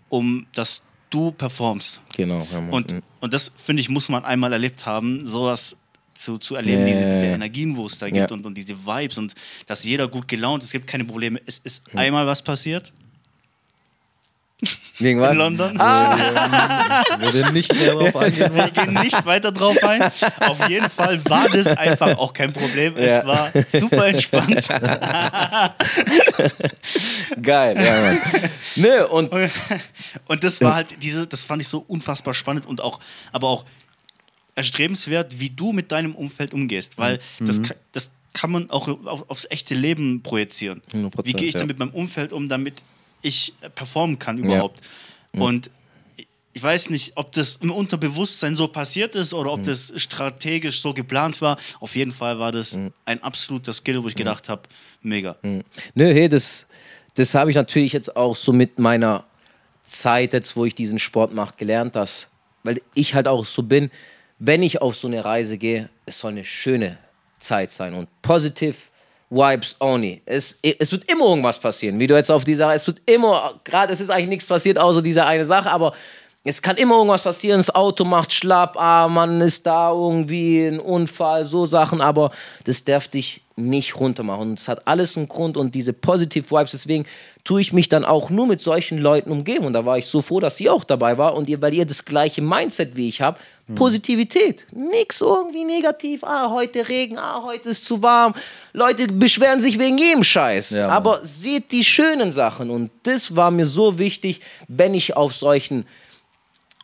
[0.09, 0.81] um dass
[1.13, 2.01] du performst.
[2.15, 2.47] Genau.
[2.53, 2.71] Ja, Mann.
[2.71, 5.77] Und, und das, finde ich, muss man einmal erlebt haben, sowas
[6.15, 7.27] zu, zu erleben, Ja, diese, diese.
[7.27, 9.35] Energien, wo es da gibt und, und diese Vibes und
[9.67, 11.41] dass jeder gut gelaunt ist, es gibt keine Probleme.
[11.47, 12.93] Es ist einmal was passiert
[14.99, 15.33] Wegen was?
[15.33, 15.81] in London.
[15.81, 17.03] Ah.
[17.21, 18.55] Ich würde nicht mehr drauf eingehen.
[18.55, 20.03] Wir gehen nicht weiter drauf ein.
[20.41, 22.97] Auf jeden Fall war das einfach auch kein Problem.
[22.97, 23.27] Es Ja.
[23.27, 24.69] war super entspannt.
[27.43, 28.19] Geil, ja, Mann.
[28.77, 29.31] Nö, und
[30.29, 33.01] Und das war halt diese, das fand ich so unfassbar spannend und auch,
[33.33, 33.65] aber auch
[34.55, 37.47] erstrebenswert, wie du mit deinem Umfeld umgehst, weil Mhm.
[37.47, 37.61] das,
[37.93, 40.83] das kann man auch auf, aufs echte Leben projizieren.
[40.93, 41.61] 100%, wie gehe ich ja.
[41.61, 42.75] dann mit meinem Umfeld um, damit
[43.23, 44.81] ich performen kann überhaupt?
[45.33, 45.41] Mhm.
[45.43, 45.71] Und
[46.55, 49.65] ich weiß nicht, ob das im Unterbewusstsein so passiert ist oder ob Mhm.
[49.65, 51.57] das strategisch so geplant war.
[51.81, 52.93] Auf jeden Fall war das Mhm.
[53.07, 54.63] ein absoluter Skill, wo ich gedacht habe,
[55.01, 55.37] mega.
[55.43, 55.63] Nö,
[55.95, 56.67] hey, das,
[57.15, 59.25] das habe ich natürlich jetzt auch so mit meiner
[59.85, 62.27] Zeit, jetzt, wo ich diesen Sport mache, gelernt, dass,
[62.65, 63.91] weil ich halt auch so bin,
[64.39, 66.99] wenn ich auf so eine Reise gehe, es soll eine schöne
[67.39, 68.75] Zeit sein und positive
[69.33, 70.21] Vibes only.
[70.27, 73.93] Es, es wird immer irgendwas passieren, wie du jetzt auf dieser, es wird immer, gerade
[73.93, 75.93] es ist eigentlich nichts passiert, außer diese eine Sache, aber
[76.45, 80.81] es kann immer irgendwas passieren, das Auto macht schlapp, ah, man ist da irgendwie ein
[80.81, 82.31] Unfall, so Sachen, aber
[82.65, 84.51] das darf dich nicht runtermachen.
[84.51, 87.05] Und es hat alles einen Grund und diese Positive Vibes, deswegen
[87.45, 89.65] tue ich mich dann auch nur mit solchen Leuten umgeben.
[89.65, 91.85] Und da war ich so froh, dass sie auch dabei war und ihr, weil ihr
[91.85, 93.41] das gleiche Mindset wie ich habt,
[93.75, 94.67] Positivität.
[94.73, 98.35] Nix irgendwie negativ, ah, heute Regen, ah, heute ist zu warm.
[98.73, 100.71] Leute beschweren sich wegen jedem Scheiß.
[100.71, 102.71] Ja, aber seht die schönen Sachen.
[102.71, 105.87] Und das war mir so wichtig, wenn ich auf solchen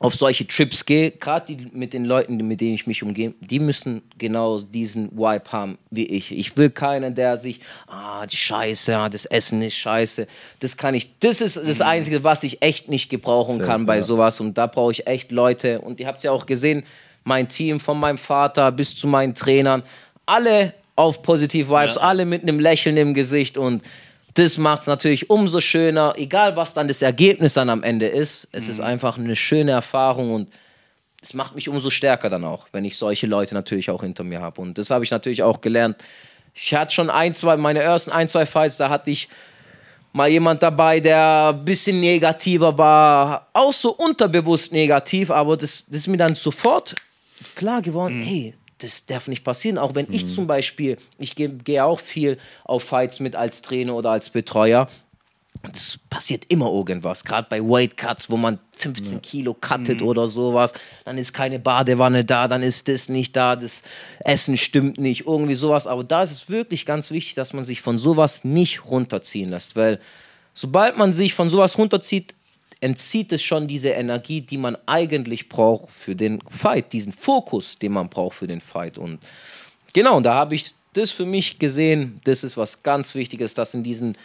[0.01, 3.59] auf solche Trips gehe, gerade die mit den Leuten, mit denen ich mich umgehe, die
[3.59, 6.31] müssen genau diesen Vibe haben wie ich.
[6.31, 10.27] Ich will keinen, der sich, ah, die Scheiße, ah, das Essen ist scheiße.
[10.61, 14.41] Das kann ich, das ist das Einzige, was ich echt nicht gebrauchen kann bei sowas.
[14.41, 15.81] Und da brauche ich echt Leute.
[15.81, 16.85] Und ihr habt es ja auch gesehen,
[17.25, 19.83] mein Team, von meinem Vater bis zu meinen Trainern,
[20.27, 22.03] alle auf Positive Vibes, Ja.
[22.03, 23.83] alle mit einem Lächeln im Gesicht und
[24.39, 28.49] das macht es natürlich umso schöner, egal was dann das Ergebnis dann am Ende ist.
[28.53, 30.49] Es ist einfach eine schöne Erfahrung und
[31.21, 34.41] es macht mich umso stärker dann auch, wenn ich solche Leute natürlich auch hinter mir
[34.41, 34.61] habe.
[34.61, 35.97] Und das habe ich natürlich auch gelernt.
[36.55, 39.29] Ich hatte schon ein, zwei, meine ersten ein, zwei Fights, da hatte ich
[40.13, 45.97] mal jemand dabei, der ein bisschen negativer war, auch so unterbewusst negativ, aber das, das
[45.97, 46.95] ist mir dann sofort
[47.57, 49.79] klar geworden, hey, das darf nicht passieren.
[49.79, 53.95] Auch wenn ich zum Beispiel, ich gehe gehe auch viel auf Fights mit als Trainer
[53.95, 54.89] oder als Betreuer.
[55.63, 60.29] Und es passiert immer irgendwas, gerade bei Weight Cuts, wo man 15 Kilo cuttet oder
[60.29, 60.73] sowas,
[61.05, 63.83] dann ist keine Badewanne da, dann ist das nicht da, das
[64.21, 65.89] Essen stimmt nicht, irgendwie sowas.
[65.89, 69.75] Aber da ist es wirklich ganz wichtig, dass man sich von sowas nicht runterziehen lässt,
[69.75, 69.99] weil
[70.55, 72.35] sobald man sich von sowas runterzieht,
[72.81, 77.93] entzieht es schon diese Energie, die man eigentlich braucht für den Fight, diesen Fokus, den
[77.93, 78.99] man braucht für den Fight.
[78.99, 79.19] Und
[79.93, 83.83] genau, da habe ich das für mich gesehen, das ist was ganz Wichtiges, dass in
[83.83, 84.17] diesen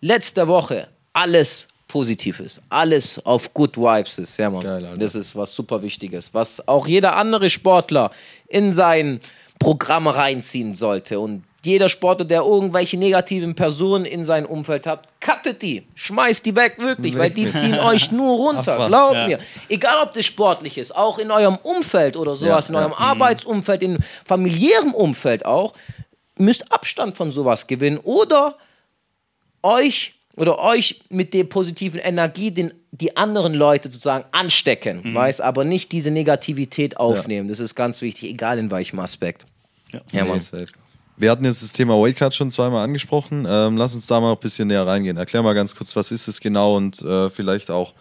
[0.00, 4.38] letzter Woche alles positiv ist, alles auf Good Vibes ist.
[4.38, 4.62] Ja, Mann.
[4.62, 8.10] Geil, das ist was super Wichtiges, was auch jeder andere Sportler
[8.48, 9.20] in sein
[9.58, 11.20] Programm reinziehen sollte.
[11.20, 16.56] Und jeder Sportler, der irgendwelche negativen Personen in seinem Umfeld hat, cuttet die, schmeißt die
[16.56, 19.26] weg, wirklich, weil die ziehen euch nur runter, glaubt Ja.
[19.28, 19.38] mir.
[19.68, 22.86] Egal, ob das sportlich ist, auch in eurem Umfeld oder sowas, in Ja, ja.
[22.86, 25.74] eurem Arbeitsumfeld, in familiärem Umfeld auch,
[26.38, 28.56] müsst Abstand von sowas gewinnen oder
[29.62, 35.64] euch oder euch mit der positiven Energie den, die anderen Leute sozusagen anstecken, weiß, aber
[35.64, 37.48] nicht diese Negativität aufnehmen.
[37.48, 39.44] Das ist ganz wichtig, egal in welchem Aspekt.
[39.92, 40.00] Ja.
[40.12, 40.66] Ja, Nee, Mann.
[41.18, 43.46] Wir hatten jetzt das Thema Weightcut schon zweimal angesprochen.
[43.48, 45.16] Ähm, lass uns da mal ein bisschen näher reingehen.
[45.18, 47.92] Erklär mal ganz kurz, was ist es genau und äh, vielleicht auch,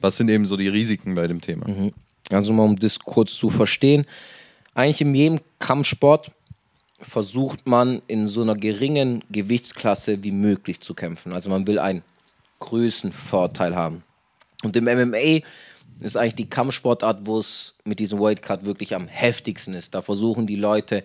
[0.00, 1.66] was sind eben so die Risiken bei dem Thema?
[2.30, 4.06] Also mal um das kurz zu verstehen.
[4.74, 6.30] Eigentlich in jedem Kampfsport
[7.02, 11.32] versucht man in so einer geringen Gewichtsklasse wie möglich zu kämpfen.
[11.32, 12.02] Also man will einen
[12.58, 14.02] Größenvorteil haben.
[14.62, 15.40] Und im MMA
[16.00, 19.94] ist eigentlich die Kampfsportart, wo es mit diesem Cut wirklich am heftigsten ist.
[19.94, 21.04] Da versuchen die Leute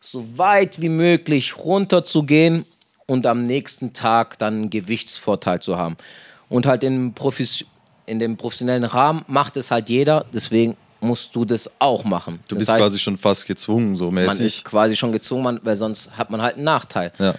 [0.00, 2.64] so weit wie möglich runterzugehen
[3.06, 5.96] und am nächsten Tag dann einen Gewichtsvorteil zu haben.
[6.48, 7.64] Und halt in, Profis
[8.06, 12.40] in dem professionellen Rahmen macht es halt jeder, deswegen musst du das auch machen.
[12.48, 14.46] Du das bist heißt, quasi schon fast gezwungen, so man mäßig.
[14.46, 17.12] ist quasi schon gezwungen, man- weil sonst hat man halt einen Nachteil.
[17.18, 17.34] Ja.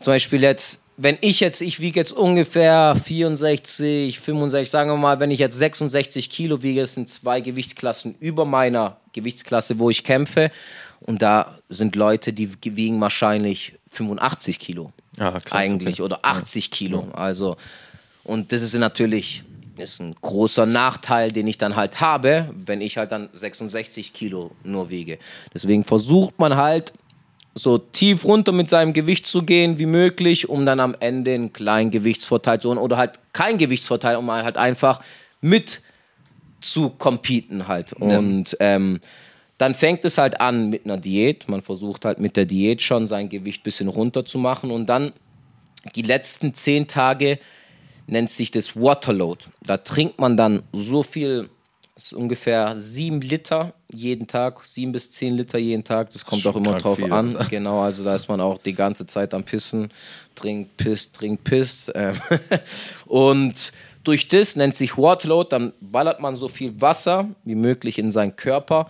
[0.00, 5.20] Zum Beispiel jetzt, wenn ich jetzt, ich wiege jetzt ungefähr 64, 65, sagen wir mal,
[5.20, 10.04] wenn ich jetzt 66 Kilo wiege, das sind zwei Gewichtsklassen über meiner Gewichtsklasse, wo ich
[10.04, 10.50] kämpfe.
[11.00, 14.92] Und da sind Leute, die wiegen wahrscheinlich 85 Kilo.
[15.18, 15.94] Ah, krass, eigentlich.
[15.96, 16.02] okay.
[16.02, 17.08] Oder 80 Kilo.
[17.12, 17.56] Also,
[18.24, 19.42] und das ist natürlich
[19.78, 24.52] ist ein großer Nachteil, den ich dann halt habe, wenn ich halt dann 66 Kilo
[24.64, 25.18] nur wiege.
[25.54, 26.92] Deswegen versucht man halt
[27.54, 31.52] so tief runter mit seinem Gewicht zu gehen wie möglich, um dann am Ende einen
[31.52, 35.00] kleinen Gewichtsvorteil zu holen oder halt keinen Gewichtsvorteil, um halt einfach
[35.40, 35.80] mit
[36.60, 37.92] zu competen halt.
[37.94, 39.00] Und ähm,
[39.58, 41.48] dann fängt es halt an mit einer Diät.
[41.48, 44.86] Man versucht halt mit der Diät schon sein Gewicht ein bisschen runter zu machen und
[44.86, 45.12] dann
[45.94, 47.38] die letzten zehn Tage
[48.06, 49.44] nennt sich das Waterload.
[49.62, 51.48] Da trinkt man dann so viel,
[51.94, 56.12] das ist ungefähr sieben Liter jeden Tag, sieben bis zehn Liter jeden Tag.
[56.12, 57.36] Das kommt Schon auch immer drauf viel, an.
[57.36, 57.50] Alter.
[57.50, 59.90] Genau, also da ist man auch die ganze Zeit am Pissen,
[60.34, 61.92] trinkt, pisst, trinkt, pisst.
[61.94, 62.14] Ähm,
[63.06, 63.72] und
[64.04, 68.36] durch das nennt sich Waterload, dann ballert man so viel Wasser wie möglich in seinen
[68.36, 68.88] Körper,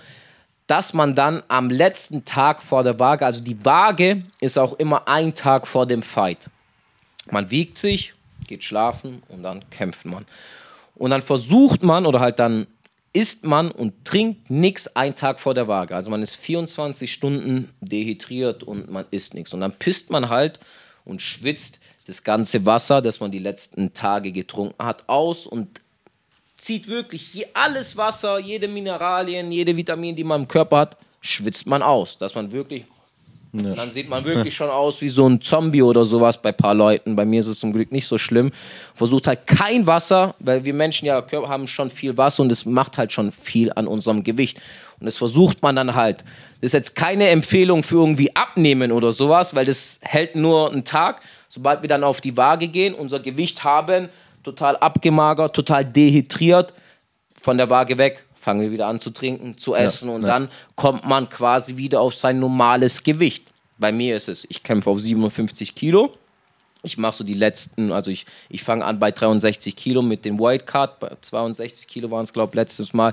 [0.67, 5.09] dass man dann am letzten Tag vor der Waage, also die Waage ist auch immer
[5.09, 6.51] ein Tag vor dem Fight.
[7.31, 8.13] Man wiegt sich,
[8.47, 10.25] geht schlafen und dann kämpft man.
[10.95, 12.67] Und dann versucht man oder halt dann
[13.13, 15.95] isst man und trinkt nichts einen Tag vor der Waage.
[15.97, 19.55] Also man ist 24 Stunden dehydriert und man isst nichts.
[19.55, 20.61] Und dann pisst man halt
[21.05, 25.81] und schwitzt das ganze Wasser, das man die letzten Tage getrunken hat, aus und
[26.57, 31.83] zieht wirklich alles Wasser, jede Mineralien, jede Vitamin, die man im Körper hat, schwitzt man
[31.83, 32.85] aus, dass man wirklich
[33.65, 33.75] ja.
[33.75, 36.75] Dann sieht man wirklich schon aus wie so ein Zombie oder sowas bei ein paar
[36.75, 37.17] Leuten.
[37.17, 38.51] Bei mir ist es zum Glück nicht so schlimm.
[38.95, 42.99] Versucht halt kein Wasser, weil wir Menschen ja haben schon viel Wasser und es macht
[42.99, 44.59] halt schon viel an unserem Gewicht.
[44.99, 46.25] Und das versucht man dann halt.
[46.61, 50.85] Das ist jetzt keine Empfehlung für irgendwie abnehmen oder sowas, weil das hält nur einen
[50.85, 51.21] Tag.
[51.49, 54.09] Sobald wir dann auf die Waage gehen, unser Gewicht haben,
[54.43, 56.73] total abgemagert, total dehydriert,
[57.41, 60.29] von der Waage weg, fangen wir wieder an zu trinken, zu essen ja, und ja.
[60.29, 63.46] dann kommt man quasi wieder auf sein normales Gewicht.
[63.79, 66.15] Bei mir ist es, ich kämpfe auf 57 Kilo.
[66.83, 70.39] Ich mache so die letzten, also ich, ich fange an bei 63 Kilo mit dem
[70.39, 73.13] White Card, bei 62 Kilo waren es, glaube ich, letztes Mal.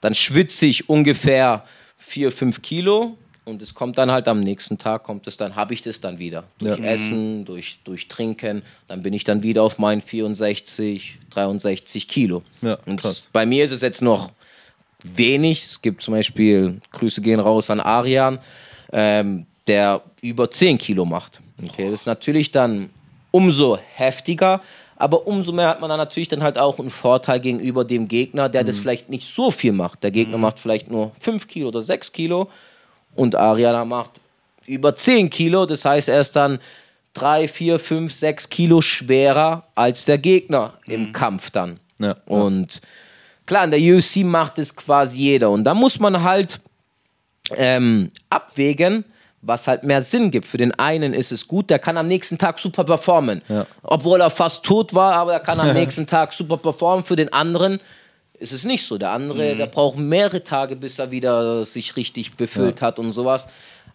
[0.00, 1.64] Dann schwitze ich ungefähr
[1.98, 3.16] 4, 5 Kilo
[3.48, 6.18] und es kommt dann halt am nächsten Tag, kommt es dann, habe ich das dann
[6.18, 6.44] wieder.
[6.58, 6.84] Durch ja.
[6.84, 12.42] Essen, durch, durch Trinken, dann bin ich dann wieder auf meinen 64, 63 Kilo.
[12.60, 14.30] Ja, und bei mir ist es jetzt noch
[15.02, 15.64] wenig.
[15.64, 18.38] Es gibt zum Beispiel, Grüße gehen raus an Arian,
[18.92, 21.40] ähm, der über 10 Kilo macht.
[21.62, 22.90] Okay, das ist natürlich dann
[23.30, 24.62] umso heftiger,
[24.96, 28.48] aber umso mehr hat man dann natürlich dann halt auch einen Vorteil gegenüber dem Gegner,
[28.48, 28.66] der mhm.
[28.66, 30.02] das vielleicht nicht so viel macht.
[30.02, 30.42] Der Gegner mhm.
[30.42, 32.48] macht vielleicht nur 5 Kilo oder 6 Kilo
[33.14, 34.12] und Ariana macht
[34.66, 35.66] über 10 Kilo.
[35.66, 36.58] Das heißt, er ist dann
[37.14, 40.94] 3, 4, 5, 6 Kilo schwerer als der Gegner mhm.
[40.94, 41.78] im Kampf dann.
[42.00, 42.80] Ja, und
[43.48, 45.48] Klar, in der UFC macht es quasi jeder.
[45.48, 46.60] Und da muss man halt
[47.56, 49.06] ähm, abwägen,
[49.42, 50.46] was halt mehr Sinn gibt.
[50.46, 53.42] Für den einen ist es gut, der kann am nächsten Tag super performen.
[53.48, 53.66] Ja.
[53.82, 57.04] Obwohl er fast tot war, aber er kann am nächsten Tag super performen.
[57.04, 57.80] Für den anderen
[58.38, 58.98] ist es nicht so.
[58.98, 59.58] Der andere, mhm.
[59.58, 62.88] der braucht mehrere Tage, bis er wieder sich richtig befüllt ja.
[62.88, 63.46] hat und sowas.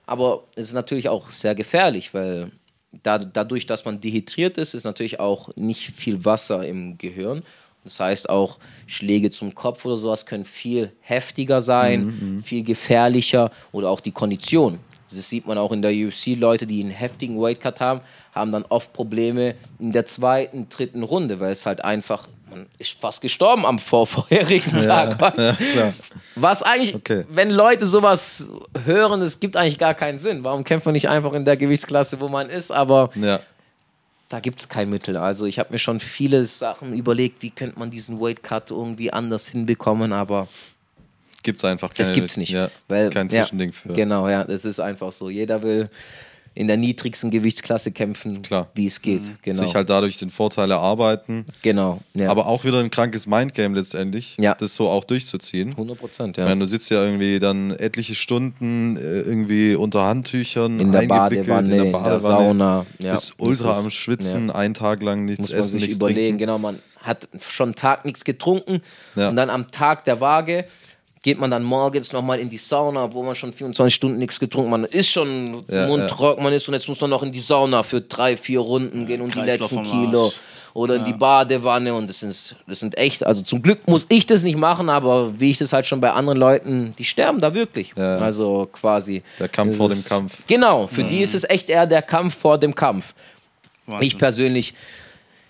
[0.06, 2.52] Aber es ist natürlich auch sehr gefährlich, weil
[2.92, 7.44] da, dadurch, dass man dehydriert ist, ist natürlich auch nicht viel Wasser im Gehirn.
[7.84, 12.64] Das heißt auch Schläge zum Kopf oder sowas können viel heftiger sein, mhm, mhm, viel
[12.64, 14.80] gefährlicher oder auch die Kondition.
[15.16, 16.36] Das sieht man auch in der UFC.
[16.38, 18.02] Leute, die einen heftigen Weightcut haben,
[18.34, 22.98] haben dann oft Probleme in der zweiten, dritten Runde, weil es halt einfach, man ist
[23.00, 25.12] fast gestorben am vorvorherigen Tag.
[25.12, 25.36] Ja, was,
[25.76, 25.94] ja,
[26.36, 27.26] was eigentlich, okay.
[27.30, 28.50] wenn Leute sowas
[28.86, 30.44] hören, es gibt eigentlich gar keinen Sinn.
[30.44, 32.72] Warum kämpft man nicht einfach in der Gewichtsklasse, wo man ist?
[32.72, 33.40] Aber ja
[34.34, 35.16] da gibt es kein Mittel.
[35.16, 39.14] Also ich habe mir schon viele Sachen überlegt, wie könnte man diesen Weight Cut irgendwie
[39.14, 40.48] anders hinbekommen, aber
[41.44, 42.52] gibt es einfach keine, Das gibt es nicht.
[42.52, 43.94] Ja, weil, kein Zwischending ja, für.
[43.94, 45.30] Genau, ja, das ist einfach so.
[45.30, 45.90] Jeder will
[46.56, 48.70] in der niedrigsten Gewichtsklasse kämpfen, Klar.
[48.76, 49.24] wie es geht.
[49.24, 49.38] Mhm.
[49.42, 49.64] Genau.
[49.64, 51.46] Sich halt dadurch den Vorteil erarbeiten.
[51.64, 52.02] Genau.
[52.14, 52.30] Ja.
[52.30, 54.54] Aber auch wieder ein krankes Mindgame letztendlich, ja.
[54.54, 55.72] das so auch durchzuziehen.
[55.72, 56.46] 100 Prozent, ja.
[56.46, 61.76] Meine, du sitzt ja irgendwie dann etliche Stunden äh, irgendwie unter Handtüchern, in der Badewanne,
[61.76, 62.86] in der, Badewanne, in der Sauna.
[63.00, 63.16] Ja.
[63.16, 64.56] Bist ultra am Schwitzen, ja.
[64.56, 66.20] einen Tag lang nichts Muss man essen, sich nichts überlegen.
[66.20, 66.38] Trinken.
[66.38, 68.82] Genau, man hat schon einen Tag nichts getrunken
[69.16, 70.66] und dann am Tag der Waage
[71.24, 74.74] geht man dann morgens nochmal in die Sauna, wo man schon 24 Stunden nichts getrunken
[74.74, 74.82] hat.
[74.82, 76.44] Man ist schon ja, mundtrocken, ja.
[76.44, 79.22] man ist und jetzt muss man noch in die Sauna für drei, vier Runden gehen
[79.22, 80.32] und die letzten Kilo.
[80.76, 81.00] Oder ja.
[81.00, 84.42] in die Badewanne und das sind, das sind echt, also zum Glück muss ich das
[84.42, 87.94] nicht machen, aber wie ich das halt schon bei anderen Leuten, die sterben da wirklich.
[87.96, 88.18] Ja.
[88.18, 89.22] Also quasi.
[89.40, 90.34] Der Kampf vor dem Kampf.
[90.48, 91.08] Genau, für mhm.
[91.10, 93.14] die ist es echt eher der Kampf vor dem Kampf.
[93.86, 94.08] Wahnsinn.
[94.08, 94.74] Ich persönlich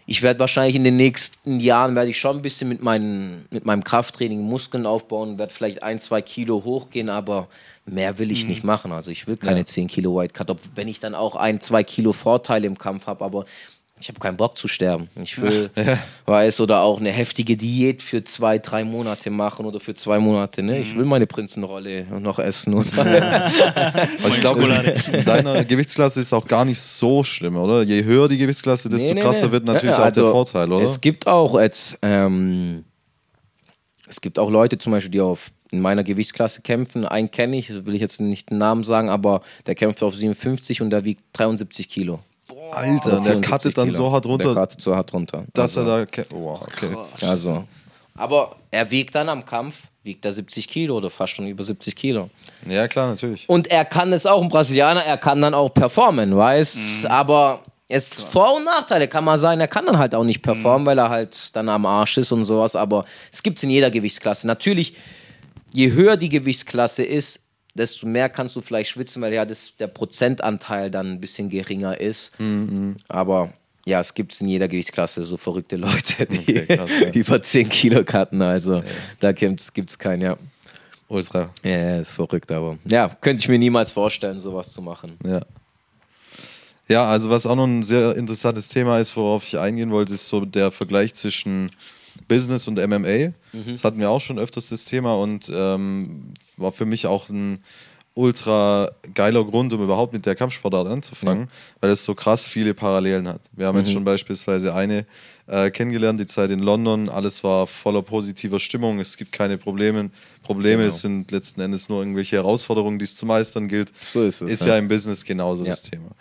[0.05, 3.65] ich werde wahrscheinlich in den nächsten Jahren werde ich schon ein bisschen mit, meinen, mit
[3.65, 7.47] meinem Krafttraining Muskeln aufbauen, werde vielleicht ein, zwei Kilo hochgehen, aber
[7.85, 8.49] mehr will ich mhm.
[8.49, 8.91] nicht machen.
[8.91, 9.65] Also ich will keine ja.
[9.65, 13.23] 10 Kilo White Cut, wenn ich dann auch ein, zwei Kilo Vorteile im Kampf habe,
[13.23, 13.45] aber
[14.03, 15.07] ich habe keinen Bock zu sterben.
[15.15, 15.97] Ich will, ja.
[16.25, 20.61] weiß, oder auch eine heftige Diät für zwei, drei Monate machen oder für zwei Monate.
[20.61, 20.79] Ne?
[20.79, 20.99] Ich mhm.
[20.99, 22.73] will meine Prinzenrolle noch essen.
[22.73, 24.63] Und also ich glaube,
[25.13, 27.83] in deiner Gewichtsklasse ist auch gar nicht so schlimm, oder?
[27.83, 29.51] Je höher die Gewichtsklasse, desto nee, krasser nee.
[29.53, 30.83] wird natürlich ja, also auch der Vorteil, oder?
[30.83, 32.83] Es gibt auch jetzt, ähm,
[34.09, 37.05] es gibt auch Leute zum Beispiel, die auf in meiner Gewichtsklasse kämpfen.
[37.05, 40.81] Einen kenne ich, will ich jetzt nicht den Namen sagen, aber der kämpft auf 57
[40.81, 42.19] und der wiegt 73 Kilo.
[42.75, 43.97] Alter, der cuttet dann Kilo.
[43.97, 44.53] so hart runter.
[44.53, 45.45] Der cuttet so hart runter.
[45.53, 46.23] Dass also, er da.
[46.35, 46.95] Oh, okay.
[47.21, 47.65] Also.
[48.15, 51.95] Aber er wiegt dann am Kampf, wiegt er 70 Kilo oder fast schon über 70
[51.95, 52.29] Kilo.
[52.67, 53.47] Ja, klar, natürlich.
[53.49, 57.07] Und er kann es auch, ein Brasilianer, er kann dann auch performen, weißt mhm.
[57.07, 59.59] Aber Es ist Vor- und Nachteile kann man sein.
[59.59, 62.45] Er kann dann halt auch nicht performen, weil er halt dann am Arsch ist und
[62.45, 62.75] sowas.
[62.75, 64.47] Aber es gibt es in jeder Gewichtsklasse.
[64.47, 64.95] Natürlich,
[65.71, 67.39] je höher die Gewichtsklasse ist,
[67.73, 71.99] desto mehr kannst du vielleicht schwitzen, weil ja das, der Prozentanteil dann ein bisschen geringer
[71.99, 72.31] ist.
[73.07, 73.53] Aber
[73.85, 77.09] ja, es gibt es in jeder Gewichtsklasse so verrückte Leute, die Okay, krass, ja.
[77.13, 78.41] über 10 Kilo cutten.
[78.41, 78.83] Also
[79.19, 80.37] da gibt es keinen, ja.
[81.09, 81.49] Ultra.
[81.63, 85.17] Ja, ja, ist verrückt, aber ja, könnte ich mir niemals vorstellen, sowas zu machen.
[85.25, 85.41] Ja.
[86.87, 90.27] Ja, also was auch noch ein sehr interessantes Thema ist, worauf ich eingehen wollte, ist
[90.27, 91.69] so der Vergleich zwischen
[92.27, 93.33] Business und MMA.
[93.67, 97.63] Das hatten wir auch schon öfters das Thema und ähm, war für mich auch ein
[98.15, 101.49] ultra geiler Grund, um überhaupt mit der Kampfsportart anzufangen,
[101.81, 103.41] weil es so krass viele Parallelen hat.
[103.53, 105.07] Wir haben jetzt schon beispielsweise eine
[105.47, 110.11] äh, kennengelernt, die Zeit in London, alles war voller positiver Stimmung, es gibt keine Probleme.
[110.43, 110.93] Probleme, Genau.
[110.93, 113.91] es sind letzten Endes nur irgendwelche Herausforderungen, die es zu meistern gilt.
[114.01, 114.73] So ist es, Ist ja.
[114.73, 115.71] ja im Business genauso Ja.
[115.71, 116.11] das Thema.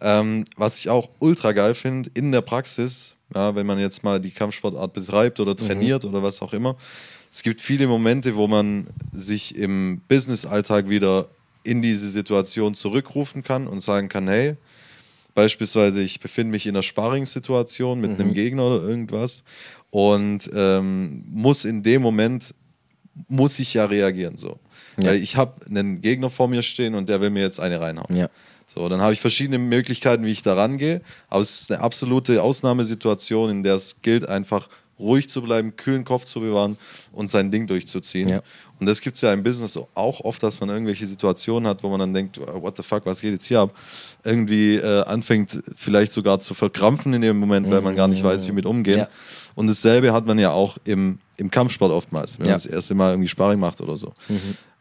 [0.00, 4.20] Ähm, was ich auch ultra geil finde, in der Praxis, ja, wenn man jetzt mal
[4.20, 6.76] die Kampfsportart betreibt oder trainiert oder was auch immer,
[7.30, 11.28] es gibt viele Momente, wo man sich im Business-Alltag wieder
[11.62, 14.56] in diese Situation zurückrufen kann und sagen kann, hey,
[15.34, 19.44] beispielsweise ich befinde mich in einer Sparringssituation mit einem Gegner oder irgendwas
[19.90, 22.54] und ähm, muss in dem Moment,
[23.28, 24.58] muss ich ja reagieren so.
[24.96, 25.10] Ja.
[25.10, 28.16] Weil ich habe einen Gegner vor mir stehen und der will mir jetzt eine reinhauen.
[28.16, 28.30] Ja.
[28.72, 31.00] So, dann habe ich verschiedene Möglichkeiten, wie ich da rangehe.
[31.28, 34.68] Aber es ist eine absolute Ausnahmesituation, in der es gilt, einfach
[35.00, 36.76] ruhig zu bleiben, kühlen Kopf zu bewahren
[37.12, 38.28] und sein Ding durchzuziehen.
[38.28, 38.42] Ja.
[38.80, 41.88] Und das gibt es ja im Business auch oft, dass man irgendwelche Situationen hat, wo
[41.88, 43.74] man dann denkt, what the fuck, was geht jetzt hier ab?
[44.24, 48.46] Irgendwie äh, anfängt vielleicht sogar zu verkrampfen in dem Moment, weil man gar nicht weiß,
[48.48, 48.98] wie mit umgehen.
[48.98, 49.08] Ja.
[49.54, 52.52] Und dasselbe hat man ja auch im, im Kampfsport oftmals, wenn Ja.
[52.52, 54.12] man das erste Mal irgendwie Sparring macht oder so.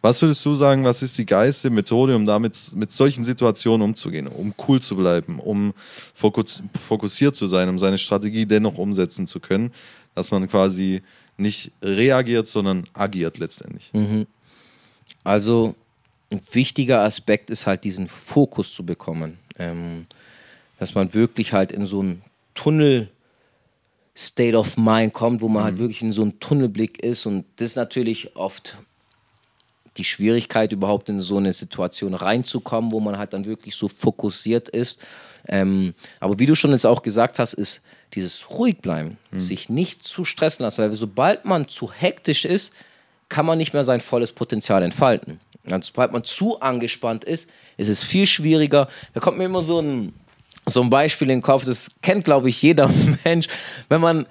[0.01, 4.27] Was würdest du sagen, was ist die geilste Methode, um damit mit solchen Situationen umzugehen,
[4.27, 5.73] um cool zu bleiben, um
[6.13, 9.73] fokus, fokussiert zu sein, um seine Strategie dennoch umsetzen zu können,
[10.13, 11.01] dass man quasi
[11.37, 13.89] nicht reagiert, sondern agiert letztendlich?
[15.23, 15.75] Also
[16.31, 19.39] ein wichtiger Aspekt ist halt diesen Fokus zu bekommen.
[19.57, 20.05] Ähm,
[20.77, 22.21] dass man wirklich halt in so einen
[22.53, 23.09] Tunnel
[24.15, 27.71] State of Mind kommt, wo man halt wirklich in so einem Tunnelblick ist und das
[27.71, 28.77] ist natürlich oft
[29.97, 34.69] die Schwierigkeit, überhaupt in so eine Situation reinzukommen, wo man halt dann wirklich so fokussiert
[34.69, 34.99] ist.
[35.47, 37.81] Ähm, aber wie du schon jetzt auch gesagt hast, ist
[38.13, 42.71] dieses ruhig bleiben, sich nicht zu stressen lassen, weil sobald man zu hektisch ist,
[43.29, 45.39] kann man nicht mehr sein volles Potenzial entfalten.
[45.65, 48.87] Und sobald man zu angespannt ist, ist es viel schwieriger.
[49.13, 50.13] Da kommt mir immer so ein,
[50.65, 52.89] so ein Beispiel in den Kopf, das kennt, glaube ich, jeder
[53.25, 53.47] Mensch,
[53.89, 54.25] wenn man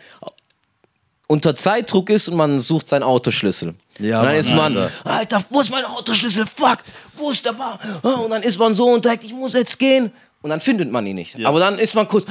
[1.27, 3.75] unter Zeitdruck ist und man sucht seinen Autoschlüssel.
[3.99, 4.91] Ja, und dann Mann, ist man, Alter.
[5.05, 6.45] Alter, wo ist mein Autoschlüssel?
[6.47, 6.79] Fuck,
[7.15, 7.79] wo ist der Bar?
[8.03, 10.13] Ah, Und dann ist man so und denkt, ich muss jetzt gehen.
[10.43, 11.45] Und dann findet man ihn nicht.
[11.45, 12.27] Aber dann ist man kurz,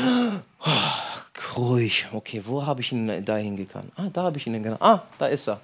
[0.65, 2.05] oh, ruhig.
[2.11, 3.91] Okay, wo habe ich ihn da hingegangen?
[3.95, 4.81] Ah, da habe ich ihn hingegangen.
[4.81, 5.59] Ah, da ist er.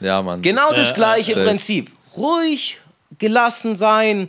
[0.00, 0.42] Ja, Mann.
[0.42, 1.44] Genau das Ja, gleiche safe.
[1.46, 1.90] Prinzip.
[2.16, 2.78] Ruhig,
[3.18, 4.28] gelassen sein.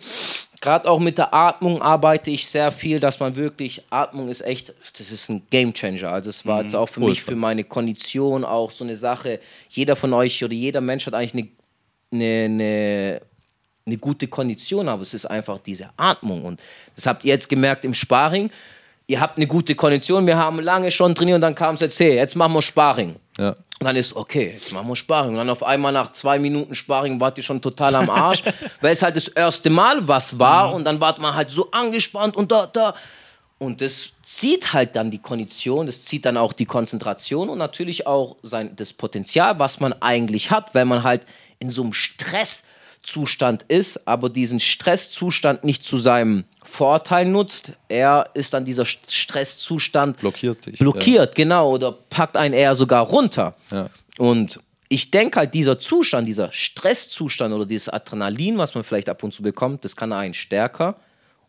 [0.61, 4.75] Gerade auch mit der Atmung arbeite ich sehr viel, dass man wirklich, Atmung ist echt,
[4.95, 6.11] das ist ein Game Changer.
[6.11, 7.31] Also es war jetzt auch für mich, Ultra.
[7.31, 9.39] für meine Kondition auch so eine Sache.
[9.69, 11.33] Jeder von euch oder jeder Mensch hat eigentlich
[12.11, 13.21] eine, eine, eine,
[13.87, 16.45] eine gute Kondition, aber es ist einfach diese Atmung.
[16.45, 16.61] Und
[16.95, 18.51] das habt ihr jetzt gemerkt im Sparring.
[19.11, 21.99] Ihr habt eine gute Kondition, wir haben lange schon trainiert und dann kam es jetzt,
[21.99, 23.17] hey, jetzt machen wir Sparring.
[23.37, 23.49] Ja.
[23.49, 25.31] Und dann ist, okay, jetzt machen wir Sparring.
[25.31, 28.41] Und dann auf einmal nach zwei Minuten Sparring wart ihr schon total am Arsch,
[28.79, 32.37] weil es halt das erste Mal was war und dann wart man halt so angespannt
[32.37, 32.95] und da, da.
[33.57, 38.07] Und das zieht halt dann die Kondition, das zieht dann auch die Konzentration und natürlich
[38.07, 41.23] auch sein, das Potenzial, was man eigentlich hat, weil man halt
[41.59, 41.91] in so einem
[43.01, 47.73] Stresszustand ist, aber diesen Stresszustand nicht zu seinem Vorteil nutzt.
[47.87, 53.05] Er ist dann dieser St- Stresszustand Blockiert dich, Blockiert, genau, oder packt einen eher sogar
[53.05, 53.55] runter.
[53.71, 53.89] Ja.
[54.17, 59.23] Und ich denke halt, dieser Zustand, dieser Stresszustand oder dieses Adrenalin, was man vielleicht ab
[59.23, 60.97] und zu bekommt, das kann einen stärker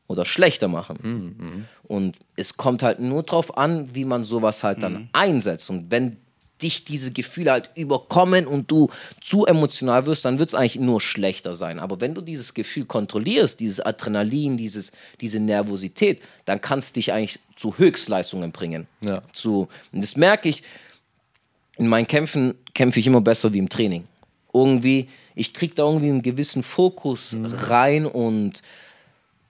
[0.06, 1.66] oder schlechter machen.
[1.82, 5.68] Und es kommt halt nur drauf an, wie man sowas halt dann einsetzt.
[5.70, 6.16] Und wenn
[6.62, 8.88] dich diese Gefühle halt überkommen und du
[9.20, 11.79] zu emotional wirst, dann wird es eigentlich nur schlechter sein.
[11.79, 17.12] Aber wenn du dieses Gefühl kontrollierst, dieses Adrenalin, dieses, diese Nervosität, dann kannst du dich
[17.12, 18.86] eigentlich zu Höchstleistungen bringen.
[19.05, 19.22] Ja.
[19.32, 20.62] Zu, und das merke ich,
[21.76, 24.05] in meinen Kämpfen kämpfe ich immer besser wie im Training.
[24.53, 27.34] Irgendwie, ich kriege da irgendwie einen gewissen Fokus
[27.68, 28.62] rein und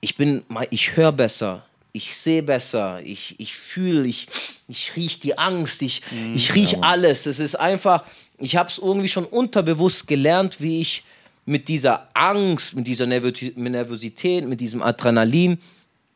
[0.01, 4.27] ich bin, mal- ich höre besser, ich sehe besser, ich, ich fühle, ich,
[4.67, 6.01] ich rieche die Angst, ich,
[6.35, 7.27] ich rieche alles.
[7.27, 8.05] Es ist einfach,
[8.39, 11.05] ich habe es irgendwie schon unterbewusst gelernt, wie ich
[11.45, 15.59] mit dieser Angst, mit dieser Nervosität, mit diesem Adrenalin,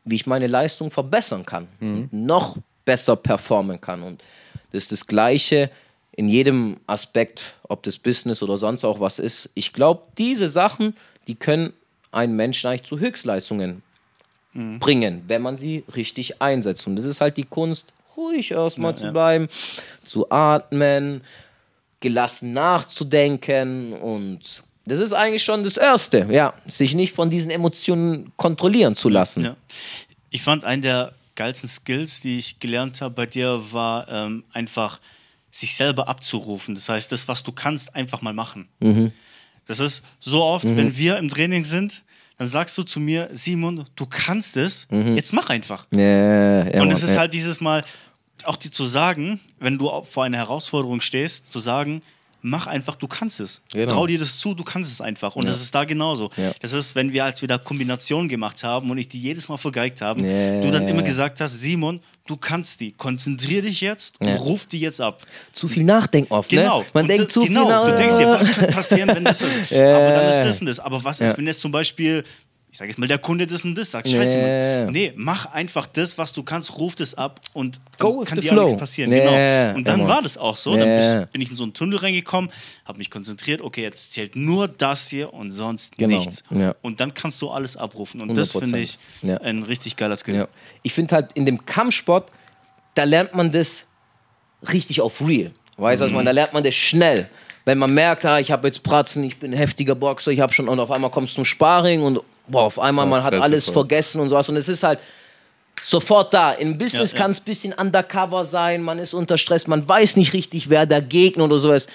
[0.03, 1.67] wie ich meine Leistung verbessern kann,
[2.11, 4.01] noch besser performen kann.
[4.01, 4.23] Und
[4.71, 5.69] das ist das Gleiche
[6.13, 9.51] in jedem Aspekt, ob das Business oder sonst auch was ist.
[9.53, 10.95] Ich glaube, diese Sachen,
[11.27, 11.73] die können
[12.11, 13.83] einen Menschen eigentlich zu Höchstleistungen
[14.79, 16.87] bringen, wenn man sie richtig einsetzt.
[16.87, 19.11] Und das ist halt die Kunst, ruhig erstmal Ja, zu ja.
[19.11, 19.47] bleiben,
[20.03, 21.21] zu atmen,
[21.99, 28.31] gelassen nachzudenken und das ist eigentlich schon das Erste, ja, sich nicht von diesen Emotionen
[28.37, 29.43] kontrollieren zu lassen.
[29.43, 29.55] Ja.
[30.29, 34.99] Ich fand, einen der geilsten Skills, die ich gelernt habe bei dir, war ähm, einfach
[35.51, 36.73] sich selber abzurufen.
[36.75, 38.69] Das heißt, das, was du kannst, einfach mal machen.
[38.79, 39.11] Mhm.
[39.65, 42.03] Das ist so oft, wenn wir im Training sind,
[42.37, 45.87] dann sagst du zu mir, Simon, du kannst es, jetzt mach einfach.
[45.91, 45.99] Mhm.
[45.99, 47.83] Ja, ja, Und es ist halt dieses Mal,
[48.43, 52.01] auch dir zu sagen, wenn du vor einer Herausforderung stehst, zu sagen,
[52.49, 53.61] mach einfach, du kannst es.
[53.73, 53.93] Genau.
[53.93, 55.35] Trau dir das zu, du kannst es einfach.
[55.35, 56.29] Und das ist da genauso.
[56.37, 56.51] Ja.
[56.61, 60.01] Das ist, wenn wir als wieder Kombinationen gemacht haben und ich die jedes Mal vergeigt
[60.01, 60.61] haben, Ja.
[60.61, 62.91] du dann immer gesagt hast, Simon, du kannst die.
[62.91, 64.35] Konzentrier dich jetzt und Ja.
[64.37, 65.21] ruf die jetzt ab.
[65.53, 66.79] zu viel nachdenken oft, Genau.
[66.81, 66.85] ne?
[66.93, 67.61] Man Und denkt zu genau.
[67.61, 67.85] viel nach.
[67.85, 69.71] Du denkst dir, was könnte passieren, wenn das ist.
[69.73, 70.79] Aber dann ist das und das.
[70.79, 71.37] Aber was ist, Ja.
[71.37, 72.23] wenn jetzt zum Beispiel,
[72.69, 74.13] ich sage jetzt mal, der Kunde das und das sagt, Nee.
[74.13, 74.37] scheiße,
[74.85, 74.91] Mann.
[74.93, 78.63] Nee, mach einfach das, was du kannst, ruf das ab und dann kann dir auch
[78.65, 79.09] nichts passieren.
[79.09, 79.21] Nee.
[79.21, 79.75] Genau.
[79.77, 80.75] Und dann war das auch so.
[80.75, 80.79] Nee.
[80.99, 82.51] Dann bin ich in so einen Tunnel reingekommen,
[82.85, 86.17] habe mich konzentriert, okay, jetzt zählt nur das hier und sonst Genau.
[86.19, 86.43] nichts.
[86.51, 86.75] Ja.
[86.81, 88.21] Und dann kannst du alles abrufen.
[88.21, 88.59] Und das 100%.
[88.59, 89.37] finde ich Ja.
[89.37, 90.35] ein richtig geiler Skill.
[90.35, 90.47] Ja.
[90.83, 92.29] Ich finde halt in dem Kampfsport,
[92.95, 93.83] da lernt man das
[94.71, 95.51] richtig auf real.
[95.77, 96.25] Weißt du, was meine?
[96.25, 97.29] da lernt man das schnell.
[97.65, 100.53] Wenn man merkt, ah, ich habe jetzt Pratzen, ich bin ein heftiger Boxer, ich habe
[100.53, 103.33] schon und auf einmal kommst du zum Sparring und boah, auf einmal Ja, man hat
[103.35, 103.73] alles voll.
[103.73, 104.99] vergessen und sowas und es ist halt
[105.83, 106.51] sofort da.
[106.53, 107.23] Im Business Ja, ja.
[107.23, 110.85] kann es ein bisschen undercover sein, man ist unter Stress, man weiß nicht richtig, wer
[110.85, 111.89] der Gegner oder so ist.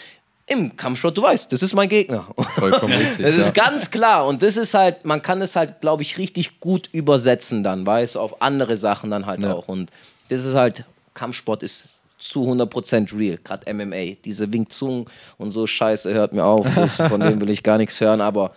[0.46, 2.26] Im Kampfsport, du weißt, das ist mein Gegner.
[2.56, 3.24] Vollkommen richtig.
[3.24, 3.42] Das ja.
[3.42, 4.26] ist ganz klar.
[4.26, 8.16] Und das ist halt, man kann es halt, glaube ich, richtig gut übersetzen dann, weißt
[8.16, 9.52] auf andere Sachen dann halt Ja.
[9.54, 9.68] auch.
[9.68, 9.90] Und
[10.28, 10.84] das ist halt,
[11.14, 11.84] Kampfsport ist
[12.18, 14.16] zu 100% real, gerade MMA.
[14.24, 17.78] Diese Wing Zung und so Scheiße hört mir auf, das, von dem will ich gar
[17.78, 18.52] nichts hören, aber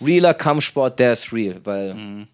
[0.00, 2.26] realer Kampfsport, der ist real, weil,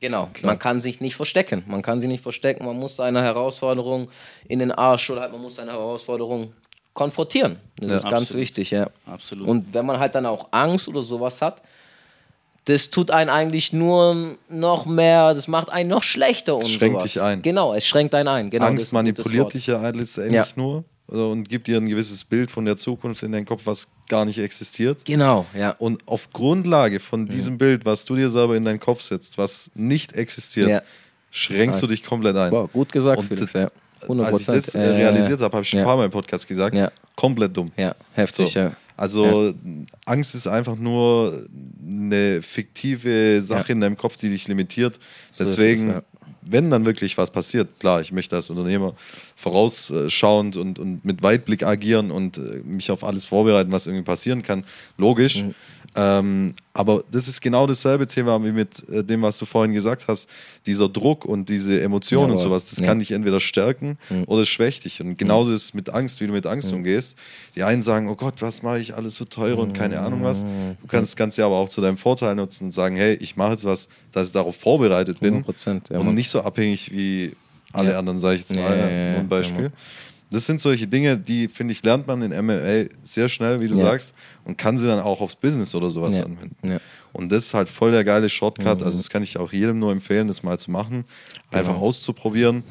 [0.00, 1.64] genau, man kann sich nicht verstecken.
[1.66, 4.08] Man kann sich nicht verstecken, man muss seine Herausforderung
[4.48, 6.52] in den Arsch oder halt, man muss seine Herausforderung
[6.94, 7.56] konfrontieren.
[7.76, 8.40] Das Ja, ist ganz absolut.
[8.42, 8.90] wichtig, ja.
[9.06, 9.46] Absolut.
[9.46, 11.62] Und wenn man halt dann auch Angst oder sowas hat,
[12.64, 17.12] das tut einen eigentlich nur noch mehr, das macht einen noch schlechter und schränkt sowas.
[17.12, 17.40] dich ein.
[17.40, 18.50] Genau, es schränkt einen ein.
[18.50, 20.46] Genau, Angst manipuliert dich ja letztendlich Ja.
[20.56, 23.88] nur also, und gibt dir ein gewisses Bild von der Zukunft in deinen Kopf, was
[24.08, 25.04] gar nicht existiert.
[25.04, 25.70] Genau, ja.
[25.78, 29.70] Und auf Grundlage von diesem Bild, was du dir selber in deinen Kopf setzt, was
[29.74, 30.82] nicht existiert, Ja.
[31.30, 32.50] schränkst du dich komplett ein.
[32.50, 33.70] Boah, gut gesagt, Und Felix, ja.
[34.06, 34.24] 100%.
[34.24, 35.84] Als ich das äh, Äh, realisiert habe, habe ich schon ja.
[35.84, 36.90] ein paar Mal im Podcast gesagt, Ja.
[37.16, 37.72] komplett dumm.
[37.76, 38.58] Ja, heftig, So.
[38.60, 38.72] ja.
[38.96, 39.54] Also
[40.06, 41.46] Angst ist einfach nur
[41.86, 43.72] eine fiktive Sache Ja.
[43.74, 44.98] in deinem Kopf, die dich limitiert.
[45.30, 46.02] So Deswegen, es, ja.
[46.50, 48.94] Wenn dann wirklich was passiert, klar, ich möchte als Unternehmer
[49.36, 54.42] vorausschauend und, und mit Weitblick agieren und äh, mich auf alles vorbereiten, was irgendwie passieren
[54.42, 54.64] kann.
[54.96, 55.42] Logisch.
[55.42, 55.54] Mhm.
[55.94, 60.06] Ähm, aber das ist genau dasselbe Thema wie mit äh, dem, was du vorhin gesagt
[60.06, 60.28] hast.
[60.66, 62.50] Dieser Druck und diese Emotionen und Jawohl.
[62.50, 62.86] sowas, das Ja.
[62.86, 65.00] kann dich entweder stärken oder es schwächt dich.
[65.00, 67.16] Und genauso ist es mit Angst, wie du mit Angst umgehst.
[67.56, 70.42] Die einen sagen, oh Gott, was mache ich, alles wird teurer und keine Ahnung was.
[70.42, 73.52] Du kannst das Ganze aber auch zu deinem Vorteil nutzen und sagen, hey, ich mache
[73.52, 77.32] jetzt was, dass ich darauf vorbereitet bin 100%, ja, und nicht so abhängig wie
[77.72, 77.98] alle Ja.
[77.98, 78.76] anderen, sage ich jetzt Ja, mal.
[78.76, 79.72] ja, ja, ja, ein Beispiel.
[80.30, 83.74] Das sind solche Dinge, die, finde ich, lernt man in MLA sehr schnell, wie du
[83.76, 83.82] Ja.
[83.84, 84.14] sagst,
[84.44, 86.24] und kann sie dann auch aufs Business oder sowas Ja.
[86.24, 86.56] anwenden.
[86.68, 86.78] Ja.
[87.12, 88.82] Und das ist halt voll der geile Shortcut.
[88.82, 91.04] Also, das kann ich auch jedem nur empfehlen, das mal zu machen,
[91.50, 91.84] einfach Genau.
[91.86, 92.62] auszuprobieren.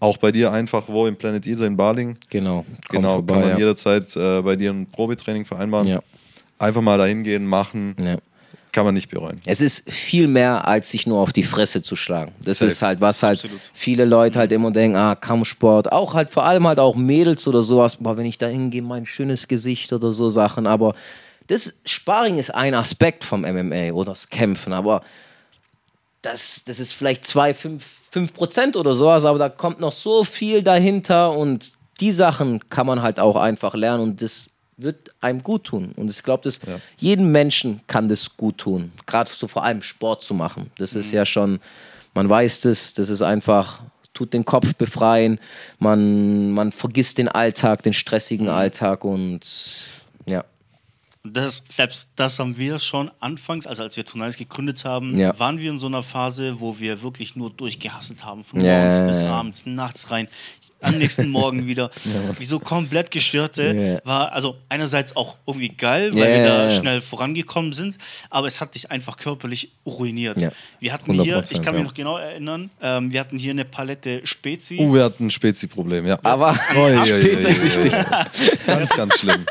[0.00, 2.16] Auch bei dir einfach, wo im Planet Eater in Baling.
[2.30, 2.64] Genau.
[2.64, 5.86] Kommt Genau, vorbei, kann man jederzeit äh, bei dir ein Probetraining vereinbaren.
[5.86, 6.02] Ja.
[6.58, 7.94] Einfach mal dahin gehen, machen.
[8.74, 9.40] Kann man nicht bereuen.
[9.46, 12.32] Es ist viel mehr, als sich nur auf die Fresse zu schlagen.
[12.40, 12.70] Das Safe.
[12.70, 13.60] ist halt, was halt Absolut.
[13.72, 17.62] viele Leute halt immer denken, ah, Kampfsport, auch halt vor allem halt auch Mädels oder
[17.62, 20.94] sowas, boah, wenn ich da hingehe, mein schönes Gesicht oder so Sachen, aber
[21.46, 25.02] das Sparring ist ein Aspekt vom MMA oder das Kämpfen, aber
[26.20, 30.24] das, das ist vielleicht zwei, fünf, fünf Prozent oder sowas, aber da kommt noch so
[30.24, 35.42] viel dahinter und die Sachen kann man halt auch einfach lernen und das wird einem
[35.42, 35.92] gut tun.
[35.96, 36.80] Und ich glaube, dass Ja.
[36.96, 38.92] jedem Menschen kann das gut tun.
[39.06, 40.70] Gerade so vor allem Sport zu machen.
[40.78, 41.60] Das ist ja schon,
[42.14, 43.80] man weiß das, das ist einfach,
[44.14, 45.38] tut den Kopf befreien,
[45.78, 49.40] man, man vergisst den Alltag, den stressigen Alltag und
[50.26, 50.44] ja.
[51.26, 55.38] Das, selbst das haben wir schon anfangs, also als wir Tonais gegründet haben, Ja.
[55.38, 58.98] waren wir in so einer Phase, wo wir wirklich nur durchgehasselt haben, von Ja, morgens
[58.98, 60.28] ja, bis abends, nachts rein,
[60.84, 61.90] am nächsten Morgen wieder.
[62.38, 63.64] Wie so komplett gestörte
[64.04, 64.08] Ja.
[64.08, 66.70] war also einerseits auch irgendwie geil, weil Ja, wir da ja, ja.
[66.70, 67.96] schnell vorangekommen sind,
[68.30, 70.40] aber es hat dich einfach körperlich ruiniert.
[70.40, 70.50] Ja.
[70.80, 71.88] Wir hatten hier, 100%, ich kann mich ja.
[71.88, 74.78] noch genau erinnern, ähm, wir hatten hier eine Palette Spezi.
[74.78, 76.18] Uh, wir hatten ein Spezi-Problem, ja.
[76.22, 77.92] Aber Ui, ui, ui, Spezi ist ui, ui.
[77.92, 77.92] wichtig.
[78.66, 79.46] Ganz, ganz schlimm.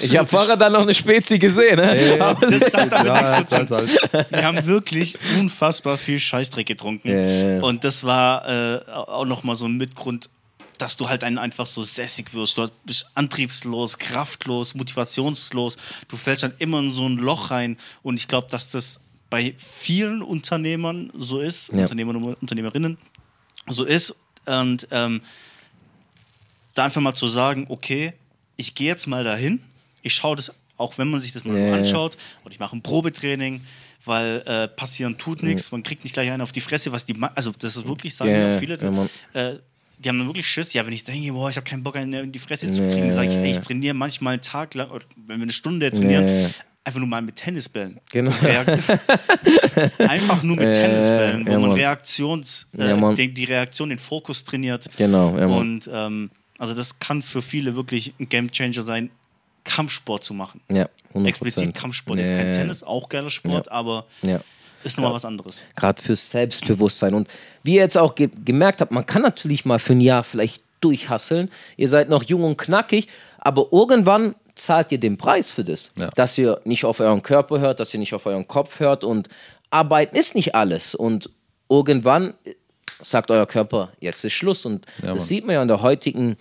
[0.00, 1.76] Ich habe vorher dann noch eine Spezi gesehen.
[1.76, 2.16] Ne?
[2.20, 3.76] Aber Das hat damit Ja, nichts zu halt, tun.
[3.76, 4.30] halt, halt.
[4.30, 7.08] Wir haben wirklich unfassbar viel Scheißdreck getrunken.
[7.08, 7.62] Ja, ja, ja.
[7.62, 10.28] Und das war äh, auch nochmal so ein Mitgrund,
[10.80, 12.56] dass du halt einen einfach so sässig wirst.
[12.58, 15.76] Du bist antriebslos, kraftlos, motivationslos.
[16.08, 17.76] Du fällst dann immer in so ein Loch rein.
[18.02, 21.80] Und ich glaube, dass das bei vielen Unternehmern so ist, Ja.
[21.82, 22.98] Unternehmern und Unternehmerinnen
[23.68, 24.14] so ist.
[24.46, 25.20] Und ähm,
[26.74, 28.14] da einfach mal zu sagen, okay,
[28.56, 29.62] ich gehe jetzt mal dahin,
[30.02, 31.74] ich schaue das, auch wenn man sich das mal ja.
[31.74, 33.62] anschaut, und ich mache ein Probetraining,
[34.04, 37.12] weil äh, passieren tut nichts, man kriegt nicht gleich einen auf die Fresse, was die,
[37.14, 38.74] ma- also das ist wirklich, sagen ja, ja, viele,
[39.34, 39.58] äh,
[40.02, 42.12] die haben dann wirklich Schiss, ja, wenn ich denke, boah, ich habe keinen Bock, einen
[42.24, 44.90] in die Fresse zu Nee, kriegen, sage ich, ey, ich trainiere manchmal einen Tag lang,
[44.90, 46.48] oder wenn wir eine Stunde trainieren, ja.
[46.84, 48.00] einfach nur mal mit Tennisbällen.
[48.10, 48.30] Genau.
[49.98, 51.72] Einfach nur mit Ja, Tennisbällen, wo ja, man.
[51.72, 53.14] Reaktions, äh, Ja, Mann.
[53.14, 54.88] die, die Reaktion, den Fokus trainiert.
[54.96, 55.46] Genau, ja.
[55.46, 59.10] Und ähm, also das kann für viele wirklich ein Gamechanger sein,
[59.64, 60.62] Kampfsport zu machen.
[60.70, 61.26] Ja, 100%.
[61.26, 64.06] Explizit Kampfsport ist kein Tennis, auch geiler Sport, aber.
[64.84, 65.64] Ist nochmal was anderes.
[65.76, 67.14] Gerade fürs Selbstbewusstsein.
[67.14, 67.28] Und
[67.62, 70.62] wie ihr jetzt auch ge gemerkt habt, man kann natürlich mal für ein Jahr vielleicht
[70.80, 71.50] durchhasseln.
[71.76, 73.08] Ihr seid noch jung und knackig,
[73.38, 75.90] aber irgendwann zahlt ihr den Preis für das.
[75.98, 76.10] Ja.
[76.14, 79.04] Dass ihr nicht auf euren Körper hört, dass ihr nicht auf euren Kopf hört.
[79.04, 79.28] Und
[79.70, 80.94] Arbeiten ist nicht alles.
[80.94, 81.30] Und
[81.68, 82.34] irgendwann
[83.02, 84.64] sagt euer Körper, jetzt ist Schluss.
[84.64, 86.36] Und Ja, das sieht man ja in der heutigen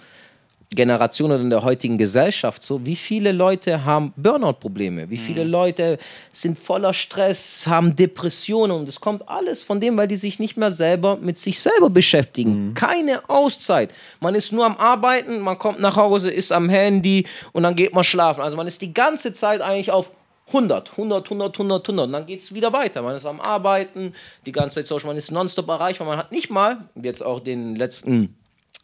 [0.71, 5.97] Generation oder in der heutigen Gesellschaft so, wie viele Leute haben Burnout-Probleme, wie viele Leute
[6.31, 10.57] sind voller Stress, haben Depressionen und es kommt alles von dem, weil die sich nicht
[10.57, 12.73] mehr selber mit sich selber beschäftigen.
[12.75, 13.91] Keine Auszeit.
[14.19, 17.93] Man ist nur am Arbeiten, man kommt nach Hause, ist am Handy und dann geht
[17.93, 18.41] man schlafen.
[18.41, 20.11] Also man ist die ganze Zeit eigentlich auf
[20.49, 22.05] 100, 100, 100, 100, 100.
[22.05, 23.01] Und dann geht es wieder weiter.
[23.01, 24.13] Man ist am Arbeiten,
[24.45, 26.07] die ganze Zeit social, man ist nonstop erreichbar.
[26.07, 28.35] Man hat nicht mal, jetzt auch den letzten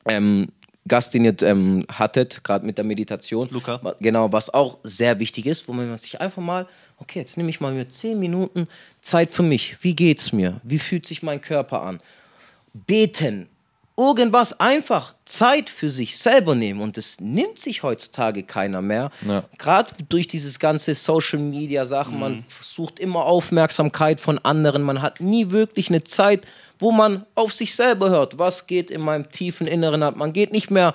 [0.07, 0.49] ähm,
[0.87, 3.47] Gast, den ihr ähm, hattet, gerade mit der Meditation.
[3.49, 3.81] Luca.
[3.99, 6.67] Genau, was auch sehr wichtig ist, wo man sich einfach mal,
[6.97, 8.67] okay, jetzt nehme ich mal mir zehn Minuten
[9.01, 9.77] Zeit für mich.
[9.81, 10.61] Wie geht's mir?
[10.63, 12.01] Wie fühlt sich mein Körper an?
[12.73, 13.49] Beten.
[13.97, 19.09] Irgendwas einfach Zeit für sich selber nehmen und das nimmt sich heutzutage keiner mehr.
[19.25, 19.45] Ja.
[19.57, 25.21] Gerade durch dieses ganze Social Media Sachen, man sucht immer Aufmerksamkeit von anderen, man hat
[25.21, 26.45] nie wirklich eine Zeit,
[26.79, 30.15] wo man auf sich selber hört, was geht in meinem tiefen Inneren ab.
[30.15, 30.93] Man geht nicht mehr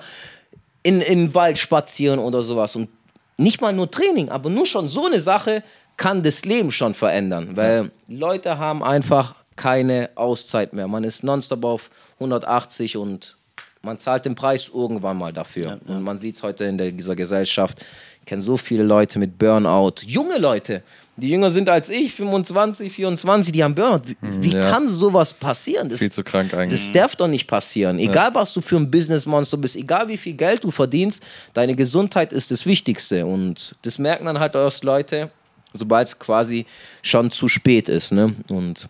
[0.83, 2.75] in, in den Wald spazieren oder sowas.
[2.75, 2.89] Und
[3.37, 5.63] nicht mal nur Training, aber nur schon so eine Sache
[5.97, 7.55] kann das Leben schon verändern.
[7.55, 10.87] Weil Leute haben einfach keine Auszeit mehr.
[10.87, 13.35] Man ist nonstop auf 180 und
[13.81, 15.79] man zahlt den Preis irgendwann mal dafür.
[15.87, 17.83] Und man sieht es heute in der, dieser Gesellschaft.
[18.19, 20.01] Ich kenne so viele Leute mit Burnout.
[20.05, 20.83] Junge Leute,
[21.17, 24.01] die jünger sind als ich, 25, 24, die haben Burnout.
[24.05, 24.71] Wie, wie ja.
[24.71, 25.89] kann sowas passieren?
[25.89, 26.85] Das, Viel zu krank eigentlich.
[26.85, 27.99] das darf doch nicht passieren.
[27.99, 31.21] Egal, was du für ein Businessmonster bist, egal wie viel Geld du verdienst,
[31.53, 33.25] deine Gesundheit ist das Wichtigste.
[33.25, 35.29] Und das merken dann halt erst Leute,
[35.73, 36.65] sobald es quasi
[37.01, 38.11] schon zu spät ist.
[38.11, 38.33] Ne?
[38.47, 38.87] Und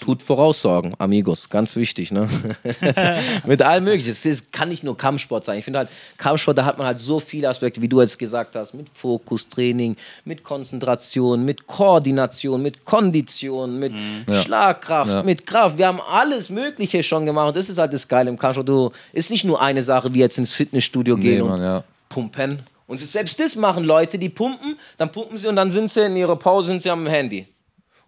[0.00, 2.10] tut Voraussorgen, Amigos, ganz wichtig.
[2.10, 2.28] Ne?
[3.46, 4.10] Mit allem Möglichen.
[4.10, 5.58] Es kann nicht nur Kampfsport sein.
[5.58, 8.54] Ich finde halt, Kampfsport, da hat man halt so viele Aspekte, wie du jetzt gesagt
[8.56, 13.92] hast, mit Fokustraining, mit Konzentration, mit Koordination, mit Kondition, mit
[14.28, 14.42] Ja.
[14.42, 15.22] Schlagkraft, Ja.
[15.22, 15.78] mit Kraft.
[15.78, 17.54] Wir haben alles Mögliche schon gemacht.
[17.56, 18.68] Das ist halt das Geile im Kampfsport.
[18.68, 21.84] Du ist nicht nur eine Sache, wie jetzt ins Fitnessstudio gehen Nee, und Mann, ja.
[22.08, 22.62] pumpen.
[22.88, 26.16] Und selbst das machen Leute, die pumpen, dann pumpen sie und dann sind sie in
[26.16, 27.46] ihrer Pause sind sie am Handy.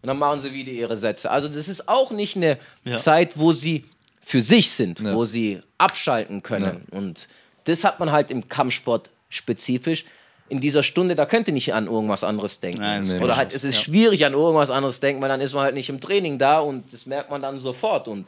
[0.03, 1.30] Und dann machen sie wieder ihre Sätze.
[1.30, 2.96] Also das ist auch nicht eine Ja.
[2.96, 3.84] Zeit, wo sie
[4.22, 5.14] für sich sind, Ja.
[5.14, 6.86] wo sie abschalten können.
[6.90, 7.28] Und
[7.64, 10.05] das hat man halt im Kampfsport spezifisch.
[10.51, 12.80] In dieser Stunde, da könnt ihr nicht an irgendwas anderes denken.
[12.80, 13.80] Nein, ist Oder halt, es ist Ja.
[13.82, 16.90] schwierig an irgendwas anderes denken, weil dann ist man halt nicht im Training da und
[16.92, 18.09] das merkt man dann sofort.
[18.09, 18.26] Und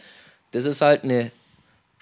[0.50, 1.30] das ist halt eine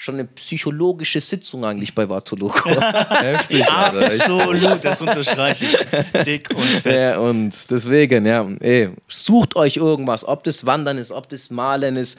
[0.00, 2.70] schon eine psychologische Sitzung eigentlich bei Vatoloco.
[3.10, 3.66] Heftig.
[3.68, 6.22] Absolut, das unterstreiche ich.
[6.24, 7.14] Dick und fett.
[7.14, 11.96] Ja, und deswegen, ja, ey, sucht euch irgendwas, ob das Wandern ist, ob das Malen
[11.96, 12.16] ist,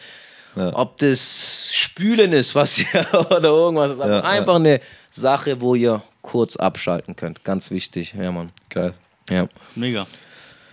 [0.55, 4.01] ob das Spülen ist, was ihr oder irgendwas ist.
[4.01, 7.45] Aber Ja, einfach eine Sache, wo ihr kurz abschalten könnt.
[7.45, 8.51] Ganz wichtig, ja, Mann.
[8.67, 8.93] Geil.
[9.29, 9.47] Ja.
[9.75, 10.05] Mega.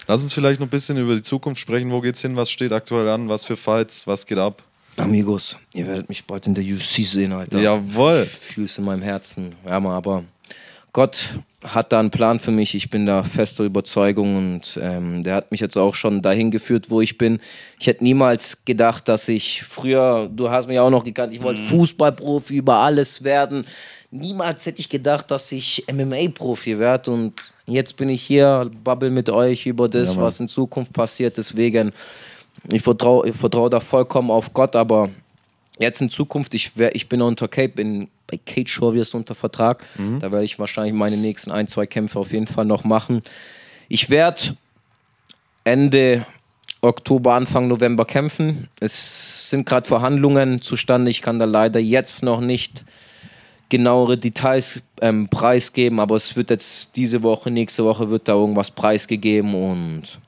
[0.09, 1.93] Lass uns vielleicht noch ein bisschen über die Zukunft sprechen.
[1.93, 2.35] Wo geht's hin?
[2.35, 3.29] Was steht aktuell an?
[3.29, 4.09] Was für Fights?
[4.09, 4.65] Was geht ab?
[4.99, 7.61] Amigos, ihr werdet mich bald in der UC sehen, Alter.
[7.61, 8.25] Jawohl.
[8.25, 9.55] Fühl's in meinem Herzen.
[9.65, 10.25] Ja, Mann, aber
[10.93, 12.75] Gott hat da einen Plan für mich.
[12.75, 16.89] Ich bin da fester Überzeugung und ähm, der hat mich jetzt auch schon dahin geführt,
[16.89, 17.41] wo ich bin.
[17.79, 21.61] Ich hätte niemals gedacht, dass ich früher, du hast mich auch noch gekannt, ich wollte
[21.63, 23.67] Fußballprofi über alles werden.
[24.11, 27.35] Niemals hätte ich gedacht, dass ich MMA-Profi werde und
[27.67, 31.37] jetzt bin ich hier, babbel mit euch über das, Ja, was in Zukunft passiert.
[31.37, 31.93] Deswegen,
[32.71, 35.11] ich vertraue ich vertrau da vollkommen auf Gott, aber
[35.79, 39.85] jetzt in Zukunft, ich, wär, ich bin unter Cape, bin bei Cage Warriors unter Vertrag.
[40.19, 43.23] Da werde ich wahrscheinlich meine nächsten ein, zwei Kämpfe auf jeden Fall noch machen.
[43.89, 44.57] Ich werde
[45.65, 46.27] Ende
[46.81, 48.69] Oktober, Anfang November kämpfen.
[48.81, 51.11] Es sind gerade Verhandlungen zustande.
[51.11, 52.85] Ich kann da leider jetzt noch nicht
[53.69, 58.71] genauere Details ähm, preisgeben, aber es wird jetzt diese Woche, nächste Woche wird da irgendwas
[58.71, 60.21] preisgegeben und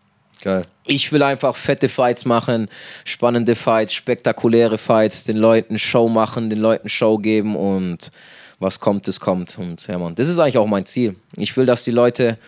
[0.43, 0.62] Geil.
[0.86, 2.68] ich will einfach fette Fights machen,
[3.05, 8.11] spannende Fights, spektakuläre Fights, den Leuten Show machen, den Leuten Show geben und
[8.59, 9.59] was kommt, es kommt.
[9.59, 11.16] Und ja, man, das ist eigentlich auch mein Ziel.
[11.36, 12.39] Ich will, dass die Leute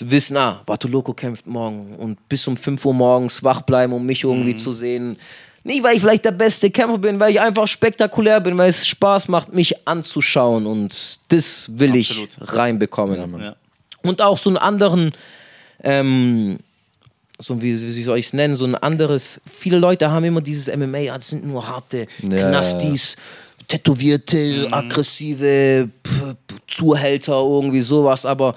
[0.00, 4.24] wissen, ah, Bartoloko kämpft morgen und bis um 5 Uhr morgens wach bleiben, um mich
[4.24, 5.18] irgendwie zu sehen.
[5.64, 8.86] Nicht, weil ich vielleicht der beste Kämpfer bin, weil ich einfach spektakulär bin, weil es
[8.86, 12.30] Spaß macht, mich anzuschauen und das will Absolut.
[12.30, 13.40] ich reinbekommen.
[13.40, 13.56] Ja.
[14.02, 15.12] Und auch so einen anderen,
[15.84, 16.58] ähm,
[17.42, 20.74] so wie, wie soll ich es nennen, so ein anderes, viele Leute haben immer dieses
[20.74, 23.16] MMA, ja, das sind nur harte Ja, Knastis,
[23.68, 26.10] tätowierte, aggressive P
[26.46, 28.54] P Zuhälter, irgendwie sowas, aber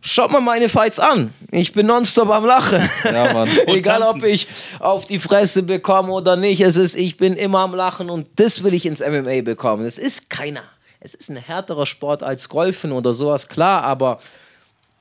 [0.00, 1.32] schaut mal meine Fights an.
[1.50, 2.88] Ich bin nonstop am Lachen.
[3.04, 3.48] Ja, Mann.
[3.66, 4.20] Egal, tanzen.
[4.20, 4.46] ob ich
[4.80, 8.62] auf die Fresse bekomme oder nicht, es ist, ich bin immer am Lachen und das
[8.62, 9.84] will ich ins MMA bekommen.
[9.84, 10.62] Es ist keiner.
[11.00, 14.18] Es ist ein härterer Sport als Golfen oder sowas, klar, aber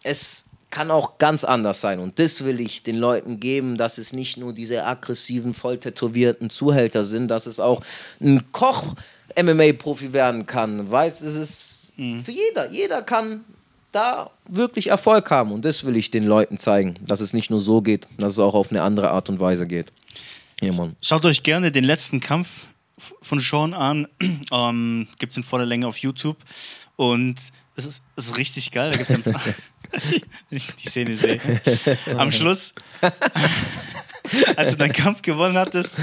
[0.03, 1.99] es kann auch ganz anders sein.
[1.99, 6.49] Und das will ich den Leuten geben, dass es nicht nur diese aggressiven, voll tätowierten
[6.49, 7.81] Zuhälter sind, dass es auch
[8.19, 8.95] ein Koch
[9.35, 10.91] MMA-Profi werden kann.
[10.91, 12.69] Weißt, es ist für jeder.
[12.69, 13.43] Jeder kann
[13.91, 15.51] da wirklich Erfolg haben.
[15.51, 18.39] Und das will ich den Leuten zeigen, dass es nicht nur so geht, dass es
[18.39, 19.91] auch auf eine andere Art und Weise geht.
[20.61, 20.95] Ja, Mann.
[21.01, 22.67] Schaut euch gerne den letzten Kampf
[23.21, 24.07] von Sean an.
[24.51, 26.37] Ähm, gibt es in voller Länge auf YouTube.
[26.95, 27.35] Und
[27.75, 28.91] es ist, es ist richtig geil.
[28.91, 29.41] Da gibt's ein paar,
[30.51, 31.39] die Szene sehe.
[32.17, 32.73] Am Schluss,
[34.55, 35.95] als du deinen Kampf gewonnen hattest,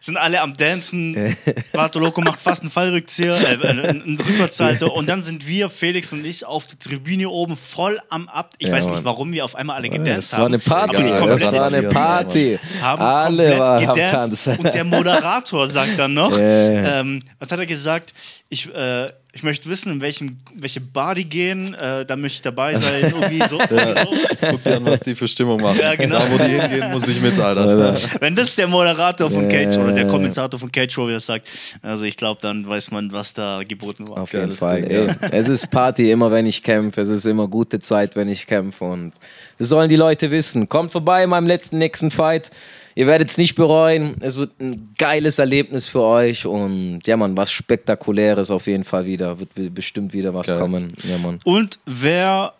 [0.00, 1.36] sind alle am Dancen.
[1.72, 4.86] Bartoloko macht fast einen Fallrückzieher, äh, einen, Rückwärtssalto.
[4.92, 8.54] Und dann sind wir, Felix und ich, auf der Tribüne oben voll am Ab.
[8.58, 10.54] Ich Ja, weiß nicht, warum wir auf einmal alle gedanced Das war haben.
[10.54, 11.02] eine Party.
[11.26, 12.58] Das war eine Party.
[12.80, 14.58] haben Alle waren am gedanced.
[14.58, 17.00] Und der Moderator sagt dann noch, Ja.
[17.00, 18.14] ähm, was hat er gesagt?
[18.48, 22.42] Ich, äh, ich möchte wissen, in welchem, welche Bar die gehen, äh, da möchte ich
[22.42, 23.02] dabei sein.
[23.04, 23.58] Irgendwie so.
[23.60, 24.46] Irgendwie so.
[24.50, 25.78] Guck dir an, was die für Stimmung machen.
[25.80, 26.18] Ja, genau.
[26.18, 27.96] Da, wo die hingehen, muss ich mit, Alter.
[28.20, 29.64] Wenn das der Moderator von Ja.
[29.64, 31.46] Cage oder der Kommentator von Cage Warriors sagt,
[31.82, 34.22] also ich glaube, dann weiß man, was da geboten war.
[34.22, 34.82] Auf jeden Geiles Fall.
[34.82, 35.06] Ding, ey.
[35.06, 35.14] ja.
[35.30, 37.02] Es ist Party immer, wenn ich kämpfe.
[37.02, 38.84] Es ist immer gute Zeit, wenn ich kämpfe.
[38.84, 39.12] Und
[39.58, 40.68] das sollen die Leute wissen.
[40.68, 42.50] Kommt vorbei in meinem letzten nächsten Fight.
[42.96, 44.16] Ihr werdet es nicht bereuen.
[44.20, 46.46] Es wird ein geiles Erlebnis für euch.
[46.46, 49.38] Und ja, Mann, was Spektakuläres auf jeden Fall wieder.
[49.38, 50.58] Wird bestimmt wieder was Geil.
[50.58, 50.92] kommen.
[51.04, 51.38] Ja, Mann.
[51.44, 52.54] Und wer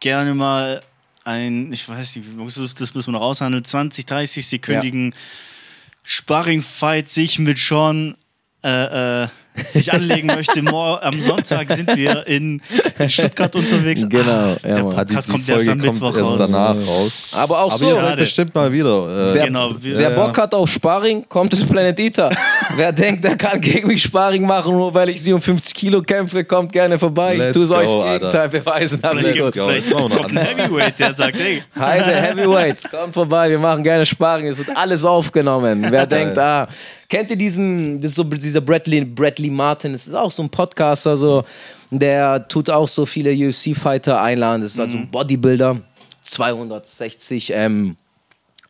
[0.00, 0.82] gerne mal
[1.24, 5.14] ein, ich weiß nicht, das das müssen wir noch aushandeln, 20, 30 sekündigen
[6.04, 8.16] Sparring-Fight sich mit Sean
[8.64, 9.28] äh, äh,
[9.70, 10.60] sich anlegen möchte.
[11.02, 12.60] Am Sonntag sind wir in,
[12.98, 14.04] in Stuttgart unterwegs.
[14.08, 14.94] Genau, Ah, ja, der Mann.
[14.98, 16.38] Ah, die, Podcast die kommt erst Folge am kommt Mittwoch erst raus.
[16.50, 17.12] danach raus.
[17.32, 17.86] Aber auch Aber so.
[17.86, 19.30] ihr seid bestimmt mal wieder.
[19.30, 22.30] Äh, Wer, Genau, wir- wer Ja, Bock hat auf Sparring, kommt ins Planet Eater.
[22.76, 26.72] Wer denkt, der kann gegen mich Sparring machen, nur weil ich 57 Kilo kämpfe, kommt
[26.72, 27.36] gerne vorbei.
[27.36, 28.18] Let's ich tue es euch das.
[28.18, 29.00] Gegenteil beweisen.
[29.02, 29.54] Vielleicht, gut.
[29.54, 29.66] go.
[29.66, 30.64] vielleicht Jetzt machen wir noch kommt ein andere.
[30.64, 34.76] Heavyweight, der sagt, hey, Hi, der Heavyweights, kommt vorbei, wir machen gerne Sparring, es wird
[34.76, 35.86] alles aufgenommen.
[35.90, 36.68] Wer denkt, ah,
[37.08, 40.50] kennt ihr diesen, das ist so dieser Bradley, Bradley Martin, das ist auch so ein
[40.50, 41.44] Podcaster, so,
[41.90, 45.80] der tut auch so viele UFC-Fighter einladen, das ist also ein Bodybuilder,
[46.22, 47.96] 260, ähm,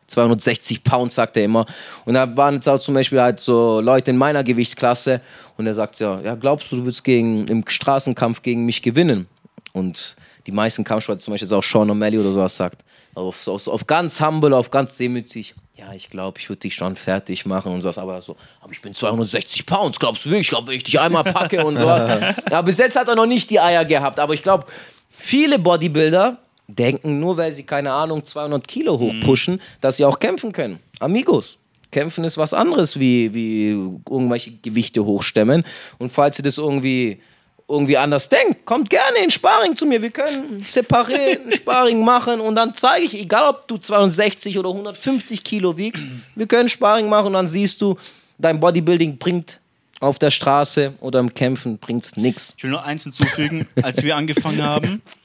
[0.07, 1.65] 260 Pounds, sagt er immer.
[2.05, 5.21] Und da waren jetzt auch zum Beispiel halt so Leute in meiner Gewichtsklasse
[5.57, 9.27] und er sagt ja, ja, glaubst du, du würdest gegen, im Straßenkampf gegen mich gewinnen?
[9.73, 12.83] Und die meisten Kampfsportler, zum Beispiel jetzt auch Sean O'Malley oder sowas, sagt,
[13.15, 16.95] auf, auf, auf ganz humble, auf ganz demütig, ja, ich glaube, ich würde dich schon
[16.95, 20.47] fertig machen und sowas, aber so, aber ich bin 260 Pounds, glaubst du wirklich?
[20.47, 22.03] Ich glaube, wenn ich dich einmal packe und sowas.
[22.45, 24.65] aber bis jetzt hat er noch nicht die Eier gehabt, aber ich glaube,
[25.09, 30.51] viele Bodybuilder denken, nur weil sie, keine Ahnung, 200 Kilo hochpushen, dass sie auch kämpfen
[30.51, 30.79] können.
[30.99, 31.57] Amigos.
[31.91, 35.63] Kämpfen ist was anderes wie, wie irgendwelche Gewichte hochstemmen.
[35.99, 37.21] Und falls ihr das irgendwie,
[37.67, 40.01] irgendwie anders denkt, kommt gerne in Sparring zu mir.
[40.01, 41.11] Wir können separat
[41.45, 46.05] ein Sparring machen und dann zeige ich, egal ob du 260 oder 150 Kilo wiegst,
[46.35, 47.95] wir können Sparring machen und dann siehst du,
[48.39, 49.59] dein Bodybuilding bringt
[49.99, 52.53] auf der Straße oder im Kämpfen bringt es nichts.
[52.57, 53.67] Ich will nur eins hinzufügen.
[53.81, 55.01] Als wir angefangen haben,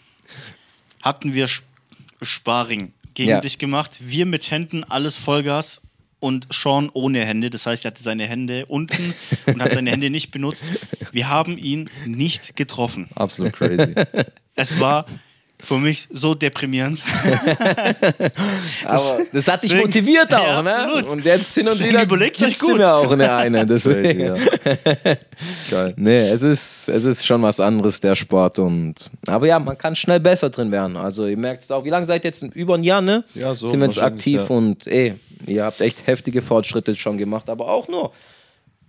[1.03, 1.65] hatten wir Sp-
[2.23, 3.41] Sparring gegen Ja.
[3.41, 3.99] dich gemacht.
[4.03, 5.81] Wir mit Händen, alles Vollgas
[6.21, 7.51] und Sean ohne Hände.
[7.51, 9.15] Das heißt, er hatte seine Hände unten
[9.47, 10.65] und hat seine Hände nicht benutzt.
[11.13, 13.09] Wir haben ihn nicht getroffen.
[13.15, 13.95] Absolut crazy.
[14.55, 15.07] Es war
[15.61, 17.03] für mich so deprimierend.
[18.85, 20.75] Aber das hat dich Deswegen- motiviert auch, Ja, ne?
[20.77, 21.09] absolut.
[21.11, 22.77] Und jetzt hin und Deswegen wieder überlegt's euch gut.
[22.79, 23.67] mir auch eine eine.
[23.67, 24.21] Deswegen.
[24.21, 24.35] ja.
[25.71, 25.95] Geil.
[25.97, 28.59] Nee, es ist, es ist schon was anderes, der Sport.
[28.59, 30.97] Und, aber ja, man kann schnell besser drin werden.
[30.97, 31.85] Also ihr merkt es auch.
[31.85, 32.43] Wie lange seid ihr jetzt?
[32.43, 33.25] Über ein Jahr, ne?
[33.35, 34.55] Ja, so Sind wir jetzt aktiv ja.
[34.57, 35.15] und ey,
[35.47, 37.49] ihr habt echt heftige Fortschritte schon gemacht.
[37.51, 38.13] Aber auch nur,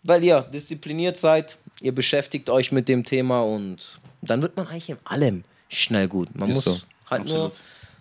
[0.03, 3.77] weil ihr diszipliniert seid, ihr beschäftigt euch mit dem Thema und
[4.21, 6.27] dann wird man eigentlich in allem schnell gut.
[6.35, 6.71] Man Ist muss so.
[7.09, 7.53] halt nur Absolut.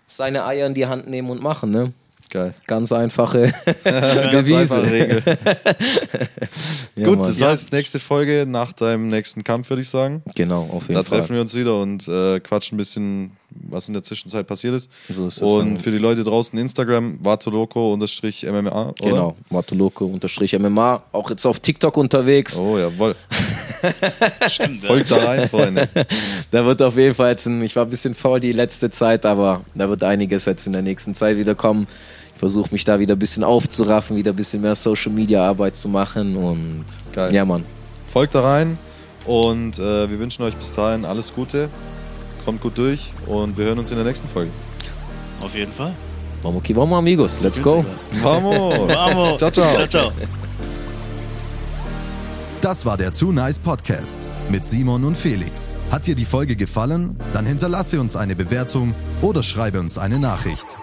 [0.08, 1.92] seine Eier in die Hand nehmen und machen, ne?
[2.30, 2.52] Geil.
[2.66, 3.54] Ganz einfache
[3.84, 4.82] Devise.
[4.90, 5.22] Regel.
[6.96, 7.28] Ja, Gut, Mann.
[7.28, 10.22] das heißt, nächste Folge nach deinem nächsten Kampf, würde ich sagen.
[10.34, 11.18] Genau, auf jeden Da Fall.
[11.20, 13.30] treffen wir uns wieder und äh, quatschen ein bisschen,
[13.68, 14.90] was in der Zwischenzeit passiert ist.
[15.08, 15.78] So ist und ja.
[15.80, 18.88] für die Leute draußen Instagram, vatoloco-mma.
[18.90, 18.94] oder?
[19.00, 22.58] Genau, Matoloke unterstrich MMA, auch jetzt auf TikTok unterwegs.
[22.58, 23.14] Oh, jawohl.
[24.48, 24.82] Stimmt.
[24.82, 24.88] ja.
[24.88, 25.88] Folgt da rein, Freunde.
[26.50, 29.26] Da wird auf jeden Fall jetzt ein, ich war ein bisschen faul die letzte Zeit,
[29.26, 31.86] aber da wird einiges jetzt in der nächsten Zeit wieder kommen.
[32.32, 35.76] Ich versuche mich da wieder ein bisschen aufzuraffen, wieder ein bisschen mehr Social Media Arbeit
[35.76, 37.34] zu machen und Geil.
[37.34, 37.64] ja, Mann.
[38.10, 38.78] Folgt da rein
[39.26, 41.68] und äh, wir wünschen euch bis dahin alles Gute.
[42.48, 44.50] Kommt gut durch und wir hören uns in der nächsten Folge.
[45.42, 45.92] Auf jeden Fall.
[46.42, 47.38] Vamos que vamos, amigos.
[47.42, 47.84] Let's go.
[48.22, 48.88] Vamos!
[48.88, 49.36] Vamos.
[49.38, 49.74] Ciao, ciao.
[49.74, 50.12] ciao, ciao.
[52.62, 55.74] Das war der Too Nice Podcast mit Simon und Felix.
[55.90, 57.18] Hat dir die Folge gefallen?
[57.34, 60.78] Dann hinterlasse uns eine Bewertung oder schreibe uns eine Nachricht.